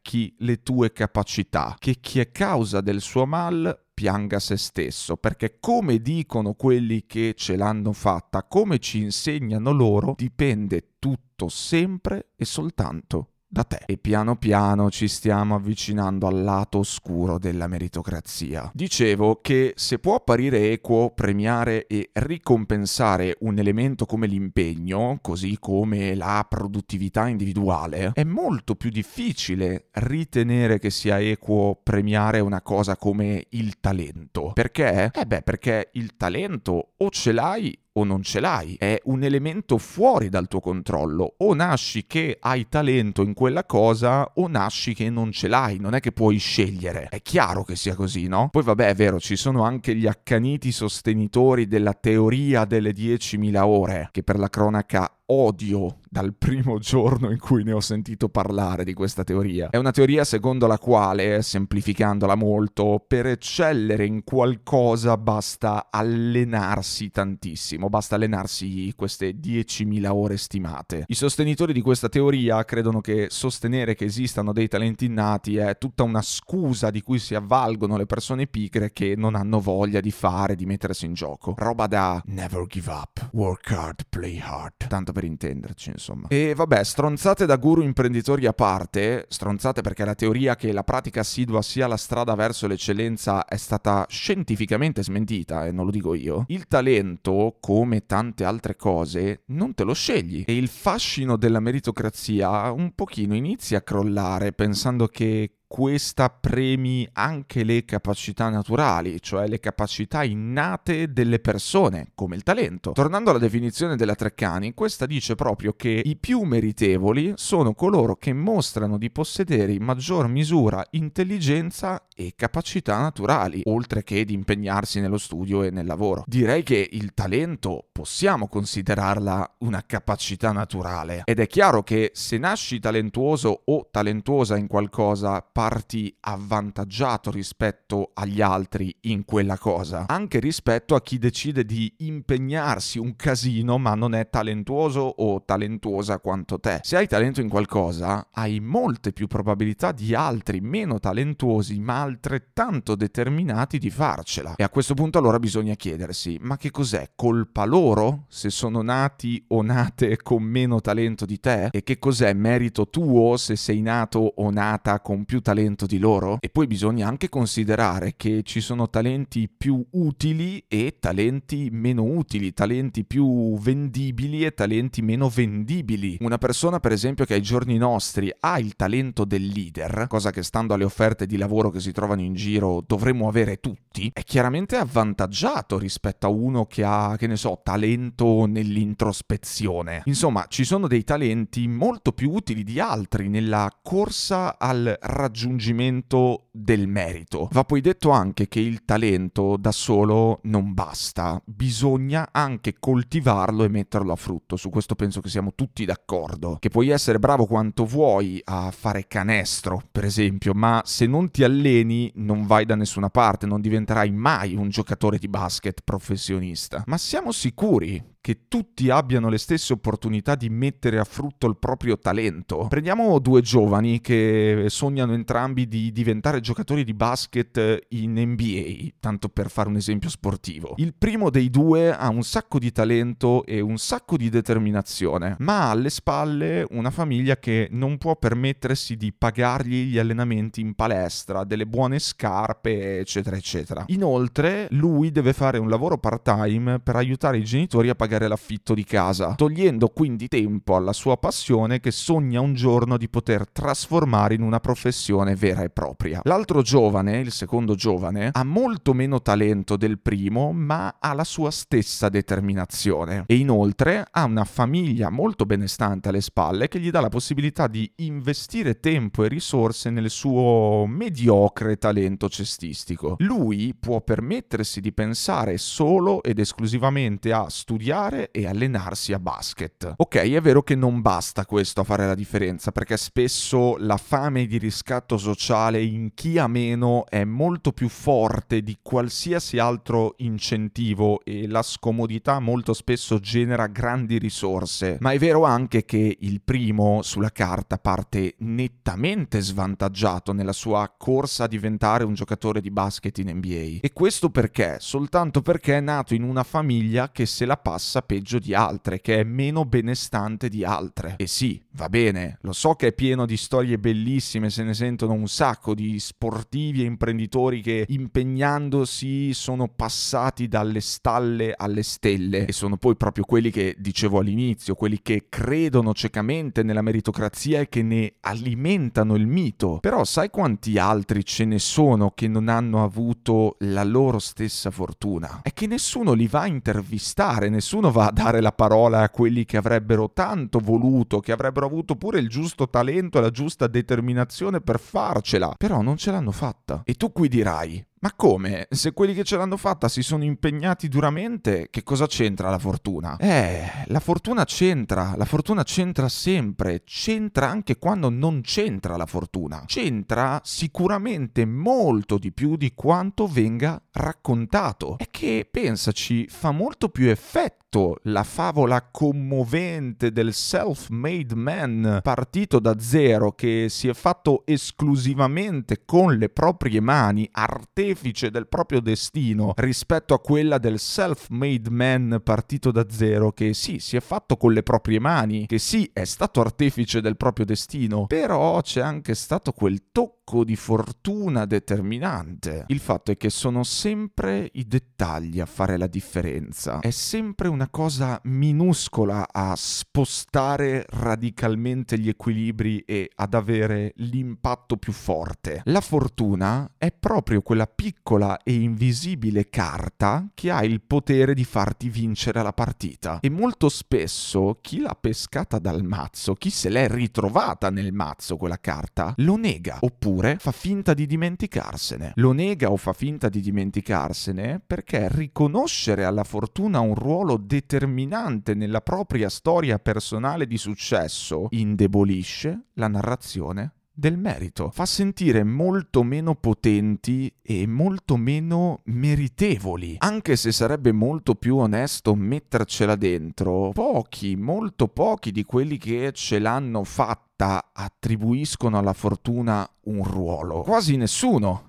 rispecchi 0.00 0.34
le 0.38 0.62
tue 0.62 0.92
capacità, 0.92 1.76
che 1.78 1.96
chi 2.00 2.20
è 2.20 2.30
causa 2.30 2.80
del 2.80 3.00
suo 3.00 3.26
mal 3.26 3.86
pianga 3.92 4.38
se 4.38 4.56
stesso, 4.56 5.16
perché 5.16 5.58
come 5.60 6.00
dicono 6.00 6.54
quelli 6.54 7.04
che 7.06 7.34
ce 7.36 7.56
l'hanno 7.56 7.92
fatta, 7.92 8.44
come 8.44 8.78
ci 8.78 9.02
insegnano 9.02 9.72
loro, 9.72 10.14
dipende 10.16 10.94
tutto 10.98 11.48
sempre 11.48 12.30
e 12.36 12.44
soltanto 12.44 13.29
da 13.50 13.64
te. 13.64 13.82
E 13.86 13.98
piano 13.98 14.36
piano 14.36 14.90
ci 14.90 15.08
stiamo 15.08 15.56
avvicinando 15.56 16.28
al 16.28 16.42
lato 16.42 16.78
oscuro 16.78 17.38
della 17.38 17.66
meritocrazia. 17.66 18.70
Dicevo 18.72 19.40
che 19.42 19.72
se 19.74 19.98
può 19.98 20.14
apparire 20.14 20.70
equo 20.70 21.10
premiare 21.10 21.86
e 21.88 22.10
ricompensare 22.12 23.36
un 23.40 23.58
elemento 23.58 24.06
come 24.06 24.28
l'impegno, 24.28 25.18
così 25.20 25.56
come 25.58 26.14
la 26.14 26.46
produttività 26.48 27.26
individuale, 27.26 28.12
è 28.14 28.22
molto 28.22 28.76
più 28.76 28.90
difficile 28.90 29.88
ritenere 29.94 30.78
che 30.78 30.90
sia 30.90 31.18
equo 31.18 31.80
premiare 31.82 32.38
una 32.38 32.62
cosa 32.62 32.96
come 32.96 33.46
il 33.50 33.80
talento. 33.80 34.52
Perché? 34.54 35.10
Eh 35.12 35.26
beh, 35.26 35.42
perché 35.42 35.90
il 35.94 36.16
talento 36.16 36.92
o 36.96 37.10
ce 37.10 37.32
l'hai 37.32 37.76
o 38.00 38.04
non 38.04 38.22
ce 38.22 38.40
l'hai, 38.40 38.76
è 38.78 39.00
un 39.04 39.22
elemento 39.22 39.78
fuori 39.78 40.28
dal 40.28 40.48
tuo 40.48 40.60
controllo, 40.60 41.34
o 41.38 41.54
nasci 41.54 42.06
che 42.06 42.38
hai 42.40 42.68
talento 42.68 43.22
in 43.22 43.34
quella 43.34 43.64
cosa 43.64 44.32
o 44.34 44.48
nasci 44.48 44.94
che 44.94 45.10
non 45.10 45.32
ce 45.32 45.48
l'hai, 45.48 45.78
non 45.78 45.94
è 45.94 46.00
che 46.00 46.12
puoi 46.12 46.38
scegliere, 46.38 47.08
è 47.10 47.22
chiaro 47.22 47.62
che 47.62 47.76
sia 47.76 47.94
così, 47.94 48.26
no? 48.26 48.48
Poi 48.50 48.62
vabbè 48.62 48.88
è 48.88 48.94
vero, 48.94 49.20
ci 49.20 49.36
sono 49.36 49.62
anche 49.62 49.94
gli 49.94 50.06
accaniti 50.06 50.72
sostenitori 50.72 51.66
della 51.66 51.94
teoria 51.94 52.64
delle 52.64 52.92
10.000 52.92 53.56
ore, 53.62 54.08
che 54.10 54.22
per 54.22 54.38
la 54.38 54.48
cronaca 54.48 55.19
odio 55.30 55.98
dal 56.10 56.34
primo 56.34 56.78
giorno 56.78 57.30
in 57.30 57.38
cui 57.38 57.62
ne 57.62 57.72
ho 57.72 57.80
sentito 57.80 58.28
parlare 58.28 58.82
di 58.82 58.94
questa 58.94 59.22
teoria. 59.22 59.70
È 59.70 59.76
una 59.76 59.92
teoria 59.92 60.24
secondo 60.24 60.66
la 60.66 60.76
quale, 60.76 61.40
semplificandola 61.40 62.34
molto, 62.34 63.04
per 63.06 63.26
eccellere 63.26 64.06
in 64.06 64.24
qualcosa 64.24 65.16
basta 65.16 65.86
allenarsi 65.88 67.10
tantissimo, 67.10 67.88
basta 67.88 68.16
allenarsi 68.16 68.92
queste 68.96 69.36
10.000 69.38 70.08
ore 70.08 70.36
stimate. 70.36 71.04
I 71.06 71.14
sostenitori 71.14 71.72
di 71.72 71.80
questa 71.80 72.08
teoria 72.08 72.64
credono 72.64 73.00
che 73.00 73.28
sostenere 73.30 73.94
che 73.94 74.06
esistano 74.06 74.52
dei 74.52 74.66
talenti 74.66 75.04
innati 75.04 75.58
è 75.58 75.78
tutta 75.78 76.02
una 76.02 76.22
scusa 76.22 76.90
di 76.90 77.02
cui 77.02 77.20
si 77.20 77.36
avvalgono 77.36 77.96
le 77.96 78.06
persone 78.06 78.48
pigre 78.48 78.92
che 78.92 79.14
non 79.16 79.36
hanno 79.36 79.60
voglia 79.60 80.00
di 80.00 80.10
fare, 80.10 80.56
di 80.56 80.66
mettersi 80.66 81.06
in 81.06 81.14
gioco. 81.14 81.54
Roba 81.56 81.86
da 81.86 82.20
never 82.26 82.66
give 82.66 82.90
up, 82.90 83.28
work 83.32 83.70
hard, 83.70 84.06
play 84.08 84.40
hard. 84.40 84.88
Tanto 84.88 85.12
per 85.12 85.19
per 85.20 85.24
intenderci, 85.24 85.90
insomma. 85.90 86.28
E 86.28 86.54
vabbè, 86.54 86.82
stronzate 86.82 87.44
da 87.44 87.56
guru 87.56 87.82
imprenditori 87.82 88.46
a 88.46 88.52
parte, 88.52 89.26
stronzate 89.28 89.82
perché 89.82 90.04
la 90.04 90.14
teoria 90.14 90.56
che 90.56 90.72
la 90.72 90.82
pratica 90.82 91.20
assidua 91.20 91.60
sia 91.60 91.86
la 91.86 91.98
strada 91.98 92.34
verso 92.34 92.66
l'eccellenza 92.66 93.44
è 93.44 93.56
stata 93.56 94.06
scientificamente 94.08 95.02
smentita, 95.02 95.66
e 95.66 95.72
non 95.72 95.84
lo 95.84 95.90
dico 95.90 96.14
io. 96.14 96.44
Il 96.48 96.66
talento, 96.66 97.58
come 97.60 98.06
tante 98.06 98.44
altre 98.44 98.76
cose, 98.76 99.42
non 99.46 99.74
te 99.74 99.84
lo 99.84 99.92
scegli. 99.92 100.44
E 100.46 100.56
il 100.56 100.68
fascino 100.68 101.36
della 101.36 101.60
meritocrazia 101.60 102.70
un 102.70 102.94
pochino 102.94 103.34
inizia 103.34 103.78
a 103.78 103.82
crollare 103.82 104.52
pensando 104.52 105.06
che 105.06 105.56
questa 105.70 106.30
premi 106.30 107.08
anche 107.12 107.62
le 107.62 107.84
capacità 107.84 108.48
naturali, 108.48 109.22
cioè 109.22 109.46
le 109.46 109.60
capacità 109.60 110.24
innate 110.24 111.12
delle 111.12 111.38
persone, 111.38 112.10
come 112.16 112.34
il 112.34 112.42
talento. 112.42 112.90
Tornando 112.90 113.30
alla 113.30 113.38
definizione 113.38 113.94
della 113.94 114.16
Treccani, 114.16 114.74
questa 114.74 115.06
dice 115.06 115.36
proprio 115.36 115.74
che 115.74 116.02
i 116.04 116.16
più 116.16 116.40
meritevoli 116.42 117.34
sono 117.36 117.74
coloro 117.74 118.16
che 118.16 118.32
mostrano 118.32 118.98
di 118.98 119.12
possedere 119.12 119.70
in 119.70 119.84
maggior 119.84 120.26
misura 120.26 120.84
intelligenza 120.90 122.02
e 122.16 122.32
capacità 122.34 122.98
naturali, 122.98 123.60
oltre 123.66 124.02
che 124.02 124.24
di 124.24 124.34
impegnarsi 124.34 124.98
nello 124.98 125.18
studio 125.18 125.62
e 125.62 125.70
nel 125.70 125.86
lavoro. 125.86 126.24
Direi 126.26 126.64
che 126.64 126.88
il 126.90 127.14
talento 127.14 127.86
possiamo 127.92 128.48
considerarla 128.48 129.54
una 129.58 129.84
capacità 129.86 130.50
naturale 130.50 131.22
ed 131.26 131.38
è 131.38 131.46
chiaro 131.46 131.84
che 131.84 132.10
se 132.12 132.38
nasci 132.38 132.80
talentuoso 132.80 133.62
o 133.66 133.86
talentuosa 133.88 134.56
in 134.56 134.66
qualcosa 134.66 135.40
parti 135.60 136.16
avvantaggiato 136.20 137.30
rispetto 137.30 138.12
agli 138.14 138.40
altri 138.40 138.96
in 139.02 139.26
quella 139.26 139.58
cosa, 139.58 140.06
anche 140.08 140.40
rispetto 140.40 140.94
a 140.94 141.02
chi 141.02 141.18
decide 141.18 141.66
di 141.66 141.92
impegnarsi 141.98 142.98
un 142.98 143.14
casino 143.14 143.76
ma 143.76 143.94
non 143.94 144.14
è 144.14 144.30
talentuoso 144.30 145.00
o 145.00 145.44
talentuosa 145.44 146.18
quanto 146.18 146.58
te. 146.58 146.80
Se 146.82 146.96
hai 146.96 147.06
talento 147.06 147.42
in 147.42 147.50
qualcosa, 147.50 148.28
hai 148.32 148.58
molte 148.58 149.12
più 149.12 149.26
probabilità 149.26 149.92
di 149.92 150.14
altri 150.14 150.62
meno 150.62 150.98
talentuosi 150.98 151.78
ma 151.78 152.00
altrettanto 152.00 152.94
determinati 152.94 153.76
di 153.76 153.90
farcela. 153.90 154.54
E 154.56 154.62
a 154.62 154.70
questo 154.70 154.94
punto 154.94 155.18
allora 155.18 155.38
bisogna 155.38 155.74
chiedersi, 155.74 156.38
ma 156.40 156.56
che 156.56 156.70
cos'è? 156.70 157.10
Colpa 157.14 157.66
loro 157.66 158.24
se 158.28 158.48
sono 158.48 158.80
nati 158.80 159.44
o 159.48 159.60
nate 159.60 160.16
con 160.22 160.42
meno 160.42 160.80
talento 160.80 161.26
di 161.26 161.38
te? 161.38 161.68
E 161.70 161.82
che 161.82 161.98
cos'è 161.98 162.32
merito 162.32 162.88
tuo 162.88 163.36
se 163.36 163.56
sei 163.56 163.82
nato 163.82 164.32
o 164.36 164.50
nata 164.50 165.00
con 165.00 165.26
più 165.26 165.42
talento 165.42 165.48
di 165.86 165.98
loro? 165.98 166.38
e 166.40 166.48
poi 166.48 166.66
bisogna 166.66 167.06
anche 167.06 167.28
considerare 167.28 168.14
che 168.16 168.42
ci 168.44 168.60
sono 168.60 168.88
talenti 168.88 169.48
più 169.48 169.84
utili 169.90 170.64
e 170.68 170.96
talenti 170.98 171.68
meno 171.70 172.02
utili, 172.02 172.52
talenti 172.52 173.04
più 173.04 173.58
vendibili 173.58 174.44
e 174.44 174.54
talenti 174.54 175.02
meno 175.02 175.28
vendibili. 175.28 176.16
Una 176.20 176.38
persona 176.38 176.80
per 176.80 176.92
esempio 176.92 177.24
che 177.24 177.34
ai 177.34 177.42
giorni 177.42 177.76
nostri 177.76 178.32
ha 178.40 178.58
il 178.58 178.76
talento 178.76 179.24
del 179.24 179.46
leader, 179.46 180.06
cosa 180.08 180.30
che 180.30 180.42
stando 180.42 180.74
alle 180.74 180.84
offerte 180.84 181.26
di 181.26 181.36
lavoro 181.36 181.70
che 181.70 181.80
si 181.80 181.92
trovano 181.92 182.22
in 182.22 182.34
giro 182.34 182.82
dovremmo 182.86 183.28
avere 183.28 183.60
tutti, 183.90 184.10
è 184.12 184.22
chiaramente 184.22 184.76
avvantaggiato 184.76 185.78
rispetto 185.78 186.26
a 186.26 186.30
uno 186.30 186.66
che 186.66 186.84
ha, 186.84 187.16
che 187.18 187.26
ne 187.26 187.36
so, 187.36 187.60
talento 187.62 188.46
nell'introspezione. 188.46 190.02
Insomma, 190.04 190.46
ci 190.48 190.64
sono 190.64 190.86
dei 190.86 191.04
talenti 191.04 191.66
molto 191.66 192.12
più 192.12 192.30
utili 192.30 192.62
di 192.62 192.78
altri 192.78 193.28
nella 193.28 193.70
corsa 193.82 194.58
al 194.58 194.96
raggiungimento 195.00 196.49
del 196.50 196.88
merito. 196.88 197.48
Va 197.52 197.64
poi 197.64 197.80
detto 197.80 198.10
anche 198.10 198.48
che 198.48 198.60
il 198.60 198.84
talento 198.84 199.56
da 199.56 199.72
solo 199.72 200.40
non 200.44 200.74
basta, 200.74 201.40
bisogna 201.44 202.28
anche 202.32 202.74
coltivarlo 202.78 203.64
e 203.64 203.68
metterlo 203.68 204.12
a 204.12 204.16
frutto. 204.16 204.56
Su 204.56 204.70
questo 204.70 204.94
penso 204.94 205.20
che 205.20 205.28
siamo 205.28 205.54
tutti 205.54 205.84
d'accordo. 205.84 206.56
Che 206.58 206.68
puoi 206.68 206.88
essere 206.88 207.18
bravo 207.18 207.46
quanto 207.46 207.84
vuoi 207.84 208.40
a 208.44 208.70
fare 208.70 209.06
canestro, 209.06 209.82
per 209.90 210.04
esempio, 210.04 210.52
ma 210.54 210.82
se 210.84 211.06
non 211.06 211.30
ti 211.30 211.44
alleni 211.44 212.10
non 212.16 212.46
vai 212.46 212.64
da 212.64 212.74
nessuna 212.74 213.10
parte, 213.10 213.46
non 213.46 213.60
diventerai 213.60 214.10
mai 214.10 214.54
un 214.54 214.68
giocatore 214.68 215.18
di 215.18 215.28
basket 215.28 215.80
professionista. 215.84 216.82
Ma 216.86 216.98
siamo 216.98 217.32
sicuri 217.32 218.09
che 218.20 218.42
tutti 218.48 218.90
abbiano 218.90 219.28
le 219.30 219.38
stesse 219.38 219.72
opportunità 219.72 220.34
di 220.34 220.50
mettere 220.50 220.98
a 220.98 221.04
frutto 221.04 221.46
il 221.46 221.56
proprio 221.56 221.98
talento. 221.98 222.66
Prendiamo 222.68 223.18
due 223.18 223.40
giovani 223.40 224.00
che 224.00 224.66
sognano 224.68 225.14
entrambi 225.14 225.66
di 225.66 225.90
diventare 225.90 226.40
giocatori 226.40 226.84
di 226.84 226.92
basket 226.92 227.86
in 227.88 228.12
NBA, 228.12 228.96
tanto 229.00 229.28
per 229.30 229.50
fare 229.50 229.70
un 229.70 229.76
esempio 229.76 230.10
sportivo. 230.10 230.74
Il 230.76 230.94
primo 230.96 231.30
dei 231.30 231.48
due 231.48 231.96
ha 231.96 232.08
un 232.10 232.22
sacco 232.22 232.58
di 232.58 232.70
talento 232.72 233.44
e 233.46 233.60
un 233.60 233.78
sacco 233.78 234.18
di 234.18 234.28
determinazione, 234.28 235.36
ma 235.38 235.62
ha 235.62 235.70
alle 235.70 235.90
spalle 235.90 236.66
una 236.70 236.90
famiglia 236.90 237.38
che 237.38 237.68
non 237.70 237.96
può 237.96 238.16
permettersi 238.16 238.96
di 238.96 239.14
pagargli 239.16 239.84
gli 239.84 239.98
allenamenti 239.98 240.60
in 240.60 240.74
palestra, 240.74 241.44
delle 241.44 241.66
buone 241.66 241.98
scarpe, 241.98 242.98
eccetera, 242.98 243.36
eccetera. 243.36 243.84
Inoltre, 243.88 244.66
lui 244.72 245.10
deve 245.10 245.32
fare 245.32 245.56
un 245.56 245.70
lavoro 245.70 245.96
part-time 245.96 246.80
per 246.80 246.96
aiutare 246.96 247.38
i 247.38 247.44
genitori 247.44 247.88
a 247.88 247.94
pagare 247.94 248.09
pagare 248.10 248.26
l'affitto 248.26 248.74
di 248.74 248.82
casa, 248.82 249.34
togliendo 249.36 249.88
quindi 249.88 250.26
tempo 250.26 250.74
alla 250.74 250.92
sua 250.92 251.16
passione 251.16 251.78
che 251.78 251.92
sogna 251.92 252.40
un 252.40 252.54
giorno 252.54 252.96
di 252.96 253.08
poter 253.08 253.48
trasformare 253.48 254.34
in 254.34 254.42
una 254.42 254.58
professione 254.58 255.36
vera 255.36 255.62
e 255.62 255.70
propria. 255.70 256.20
L'altro 256.24 256.62
giovane, 256.62 257.20
il 257.20 257.30
secondo 257.30 257.76
giovane, 257.76 258.30
ha 258.32 258.42
molto 258.42 258.94
meno 258.94 259.22
talento 259.22 259.76
del 259.76 260.00
primo, 260.00 260.50
ma 260.50 260.96
ha 260.98 261.12
la 261.12 261.22
sua 261.22 261.52
stessa 261.52 262.08
determinazione 262.08 263.22
e 263.26 263.36
inoltre 263.36 264.04
ha 264.10 264.24
una 264.24 264.44
famiglia 264.44 265.08
molto 265.08 265.46
benestante 265.46 266.08
alle 266.08 266.20
spalle 266.20 266.66
che 266.66 266.80
gli 266.80 266.90
dà 266.90 267.00
la 267.00 267.08
possibilità 267.10 267.68
di 267.68 267.88
investire 267.96 268.80
tempo 268.80 269.22
e 269.22 269.28
risorse 269.28 269.90
nel 269.90 270.10
suo 270.10 270.84
mediocre 270.88 271.76
talento 271.76 272.28
cestistico. 272.28 273.14
Lui 273.20 273.72
può 273.78 274.00
permettersi 274.00 274.80
di 274.80 274.92
pensare 274.92 275.58
solo 275.58 276.24
ed 276.24 276.40
esclusivamente 276.40 277.32
a 277.32 277.48
studiare 277.48 277.98
giocare 278.00 278.30
e 278.30 278.46
allenarsi 278.46 279.12
a 279.12 279.18
basket. 279.18 279.94
Ok, 279.96 280.16
è 280.16 280.40
vero 280.40 280.62
che 280.62 280.74
non 280.74 281.00
basta 281.00 281.44
questo 281.44 281.82
a 281.82 281.84
fare 281.84 282.06
la 282.06 282.14
differenza, 282.14 282.72
perché 282.72 282.96
spesso 282.96 283.76
la 283.78 283.96
fame 283.96 284.46
di 284.46 284.58
riscatto 284.58 285.18
sociale 285.18 285.82
in 285.82 286.12
chi 286.14 286.38
ha 286.38 286.46
meno 286.46 287.04
è 287.08 287.24
molto 287.24 287.72
più 287.72 287.88
forte 287.88 288.62
di 288.62 288.78
qualsiasi 288.80 289.58
altro 289.58 290.14
incentivo 290.18 291.20
e 291.24 291.46
la 291.46 291.62
scomodità 291.62 292.38
molto 292.40 292.72
spesso 292.72 293.18
genera 293.18 293.66
grandi 293.66 294.18
risorse. 294.18 294.96
Ma 295.00 295.12
è 295.12 295.18
vero 295.18 295.44
anche 295.44 295.84
che 295.84 296.16
il 296.20 296.40
primo 296.42 297.02
sulla 297.02 297.30
carta 297.30 297.78
parte 297.78 298.34
nettamente 298.38 299.40
svantaggiato 299.40 300.32
nella 300.32 300.52
sua 300.52 300.92
corsa 300.96 301.44
a 301.44 301.48
diventare 301.48 302.04
un 302.04 302.14
giocatore 302.14 302.60
di 302.60 302.70
basket 302.70 303.18
in 303.18 303.30
NBA. 303.36 303.78
E 303.80 303.92
questo 303.92 304.30
perché? 304.30 304.76
Soltanto 304.78 305.42
perché 305.42 305.76
è 305.76 305.80
nato 305.80 306.14
in 306.14 306.22
una 306.22 306.42
famiglia 306.42 307.10
che 307.10 307.26
se 307.26 307.44
la 307.44 307.56
passa 307.56 307.89
passa 307.90 308.02
peggio 308.02 308.38
di 308.38 308.54
altre, 308.54 309.00
che 309.00 309.18
è 309.18 309.24
meno 309.24 309.64
benestante 309.64 310.48
di 310.48 310.64
altre. 310.64 311.16
E 311.16 311.26
sì, 311.26 311.60
va 311.72 311.88
bene, 311.88 312.38
lo 312.42 312.52
so 312.52 312.74
che 312.74 312.88
è 312.88 312.92
pieno 312.92 313.26
di 313.26 313.36
storie 313.36 313.78
bellissime, 313.78 314.48
se 314.48 314.62
ne 314.62 314.74
sentono 314.74 315.12
un 315.12 315.26
sacco 315.26 315.74
di 315.74 315.98
sportivi 315.98 316.82
e 316.82 316.84
imprenditori 316.84 317.60
che 317.60 317.84
impegnandosi 317.88 319.34
sono 319.34 319.66
passati 319.68 320.46
dalle 320.46 320.80
stalle 320.80 321.52
alle 321.56 321.82
stelle 321.82 322.46
e 322.46 322.52
sono 322.52 322.76
poi 322.76 322.94
proprio 322.94 323.24
quelli 323.24 323.50
che 323.50 323.74
dicevo 323.76 324.20
all'inizio, 324.20 324.76
quelli 324.76 325.00
che 325.02 325.26
credono 325.28 325.92
ciecamente 325.92 326.62
nella 326.62 326.82
meritocrazia 326.82 327.60
e 327.60 327.68
che 327.68 327.82
ne 327.82 328.14
alimentano 328.20 329.16
il 329.16 329.26
mito. 329.26 329.78
Però 329.80 330.04
sai 330.04 330.30
quanti 330.30 330.78
altri 330.78 331.24
ce 331.24 331.44
ne 331.44 331.58
sono 331.58 332.12
che 332.14 332.28
non 332.28 332.48
hanno 332.48 332.84
avuto 332.84 333.56
la 333.60 333.82
loro 333.82 334.20
stessa 334.20 334.70
fortuna? 334.70 335.40
È 335.42 335.52
che 335.52 335.66
nessuno 335.66 336.12
li 336.12 336.28
va 336.28 336.42
a 336.42 336.46
intervistare, 336.46 337.48
nessuno 337.48 337.79
nessuno 337.80 337.90
va 337.90 338.08
a 338.08 338.12
dare 338.12 338.40
la 338.40 338.52
parola 338.52 339.00
a 339.00 339.10
quelli 339.10 339.44
che 339.44 339.56
avrebbero 339.56 340.10
tanto 340.12 340.58
voluto, 340.58 341.20
che 341.20 341.32
avrebbero 341.32 341.66
avuto 341.66 341.96
pure 341.96 342.18
il 342.18 342.28
giusto 342.28 342.68
talento 342.68 343.18
e 343.18 343.20
la 343.22 343.30
giusta 343.30 343.66
determinazione 343.66 344.60
per 344.60 344.78
farcela, 344.78 345.54
però 345.56 345.80
non 345.80 345.96
ce 345.96 346.10
l'hanno 346.10 346.30
fatta. 346.30 346.82
E 346.84 346.94
tu 346.94 347.10
qui 347.12 347.28
dirai, 347.28 347.84
ma 348.02 348.14
come? 348.16 348.66
Se 348.70 348.92
quelli 348.92 349.12
che 349.12 349.24
ce 349.24 349.36
l'hanno 349.36 349.58
fatta 349.58 349.86
si 349.86 350.02
sono 350.02 350.24
impegnati 350.24 350.88
duramente, 350.88 351.68
che 351.68 351.82
cosa 351.82 352.06
c'entra 352.06 352.48
la 352.48 352.58
fortuna? 352.58 353.18
Eh, 353.18 353.84
la 353.86 354.00
fortuna 354.00 354.46
c'entra, 354.46 355.12
la 355.16 355.26
fortuna 355.26 355.64
c'entra 355.64 356.08
sempre, 356.08 356.82
c'entra 356.84 357.50
anche 357.50 357.76
quando 357.76 358.08
non 358.08 358.40
c'entra 358.40 358.96
la 358.96 359.04
fortuna. 359.04 359.64
C'entra 359.66 360.40
sicuramente 360.42 361.44
molto 361.44 362.16
di 362.16 362.32
più 362.32 362.56
di 362.56 362.72
quanto 362.74 363.26
venga 363.26 363.82
raccontato. 363.92 364.96
È 364.96 365.08
che, 365.10 365.46
pensaci, 365.50 366.26
fa 366.26 366.52
molto 366.52 366.88
più 366.88 367.10
effetto 367.10 367.98
la 368.04 368.24
favola 368.24 368.82
commovente 368.90 370.10
del 370.10 370.32
self-made 370.32 371.36
man 371.36 372.00
partito 372.02 372.58
da 372.58 372.76
zero 372.80 373.30
che 373.30 373.66
si 373.68 373.86
è 373.86 373.94
fatto 373.94 374.42
esclusivamente 374.44 375.84
con 375.84 376.16
le 376.16 376.30
proprie 376.30 376.80
mani, 376.80 377.28
arte 377.30 377.89
artefice 377.90 378.30
del 378.30 378.46
proprio 378.46 378.80
destino 378.80 379.52
rispetto 379.56 380.14
a 380.14 380.20
quella 380.20 380.58
del 380.58 380.78
self-made 380.78 381.70
man 381.70 382.20
partito 382.22 382.70
da 382.70 382.86
zero 382.88 383.32
che 383.32 383.52
sì, 383.52 383.78
si 383.78 383.96
è 383.96 384.00
fatto 384.00 384.36
con 384.36 384.52
le 384.52 384.62
proprie 384.62 385.00
mani, 385.00 385.46
che 385.46 385.58
sì, 385.58 385.90
è 385.92 386.04
stato 386.04 386.40
artefice 386.40 387.00
del 387.00 387.16
proprio 387.16 387.44
destino, 387.44 388.06
però 388.06 388.60
c'è 388.60 388.80
anche 388.80 389.14
stato 389.14 389.52
quel 389.52 389.90
tocco 389.90 390.44
di 390.44 390.54
fortuna 390.54 391.44
determinante. 391.44 392.64
Il 392.68 392.78
fatto 392.78 393.10
è 393.10 393.16
che 393.16 393.30
sono 393.30 393.64
sempre 393.64 394.48
i 394.52 394.66
dettagli 394.66 395.40
a 395.40 395.46
fare 395.46 395.76
la 395.76 395.88
differenza. 395.88 396.78
È 396.78 396.90
sempre 396.90 397.48
una 397.48 397.68
cosa 397.68 398.20
minuscola 398.24 399.26
a 399.30 399.54
spostare 399.56 400.86
radicalmente 400.88 401.98
gli 401.98 402.08
equilibri 402.08 402.78
e 402.80 403.10
ad 403.12 403.34
avere 403.34 403.92
l'impatto 403.96 404.76
più 404.76 404.92
forte. 404.92 405.62
La 405.64 405.80
fortuna 405.80 406.74
è 406.78 406.92
proprio 406.92 407.42
quella 407.42 407.66
piccola 407.80 408.42
e 408.42 408.52
invisibile 408.52 409.48
carta 409.48 410.28
che 410.34 410.50
ha 410.50 410.62
il 410.62 410.82
potere 410.82 411.32
di 411.32 411.44
farti 411.44 411.88
vincere 411.88 412.42
la 412.42 412.52
partita. 412.52 413.20
E 413.22 413.30
molto 413.30 413.70
spesso 413.70 414.58
chi 414.60 414.80
l'ha 414.80 414.94
pescata 415.00 415.58
dal 415.58 415.82
mazzo, 415.82 416.34
chi 416.34 416.50
se 416.50 416.68
l'è 416.68 416.86
ritrovata 416.88 417.70
nel 417.70 417.94
mazzo 417.94 418.36
quella 418.36 418.58
carta, 418.58 419.14
lo 419.16 419.36
nega 419.36 419.78
oppure 419.80 420.36
fa 420.38 420.52
finta 420.52 420.92
di 420.92 421.06
dimenticarsene. 421.06 422.12
Lo 422.16 422.32
nega 422.32 422.70
o 422.70 422.76
fa 422.76 422.92
finta 422.92 423.30
di 423.30 423.40
dimenticarsene 423.40 424.60
perché 424.60 425.08
riconoscere 425.10 426.04
alla 426.04 426.24
fortuna 426.24 426.80
un 426.80 426.94
ruolo 426.94 427.38
determinante 427.38 428.52
nella 428.52 428.82
propria 428.82 429.30
storia 429.30 429.78
personale 429.78 430.46
di 430.46 430.58
successo 430.58 431.46
indebolisce 431.48 432.64
la 432.74 432.88
narrazione 432.88 433.72
del 434.00 434.16
merito, 434.16 434.70
fa 434.72 434.86
sentire 434.86 435.44
molto 435.44 436.02
meno 436.02 436.34
potenti 436.34 437.32
e 437.42 437.66
molto 437.66 438.16
meno 438.16 438.80
meritevoli, 438.84 439.96
anche 439.98 440.36
se 440.36 440.50
sarebbe 440.50 440.90
molto 440.90 441.34
più 441.34 441.58
onesto 441.58 442.14
mettercela 442.14 442.96
dentro. 442.96 443.70
Pochi, 443.72 444.34
molto 444.36 444.88
pochi 444.88 445.30
di 445.30 445.44
quelli 445.44 445.76
che 445.76 446.12
ce 446.12 446.38
l'hanno 446.38 446.82
fatta 446.82 447.70
attribuiscono 447.72 448.78
alla 448.78 448.94
fortuna 448.94 449.68
un 449.82 450.02
ruolo. 450.02 450.62
Quasi 450.62 450.96
nessuno 450.96 451.68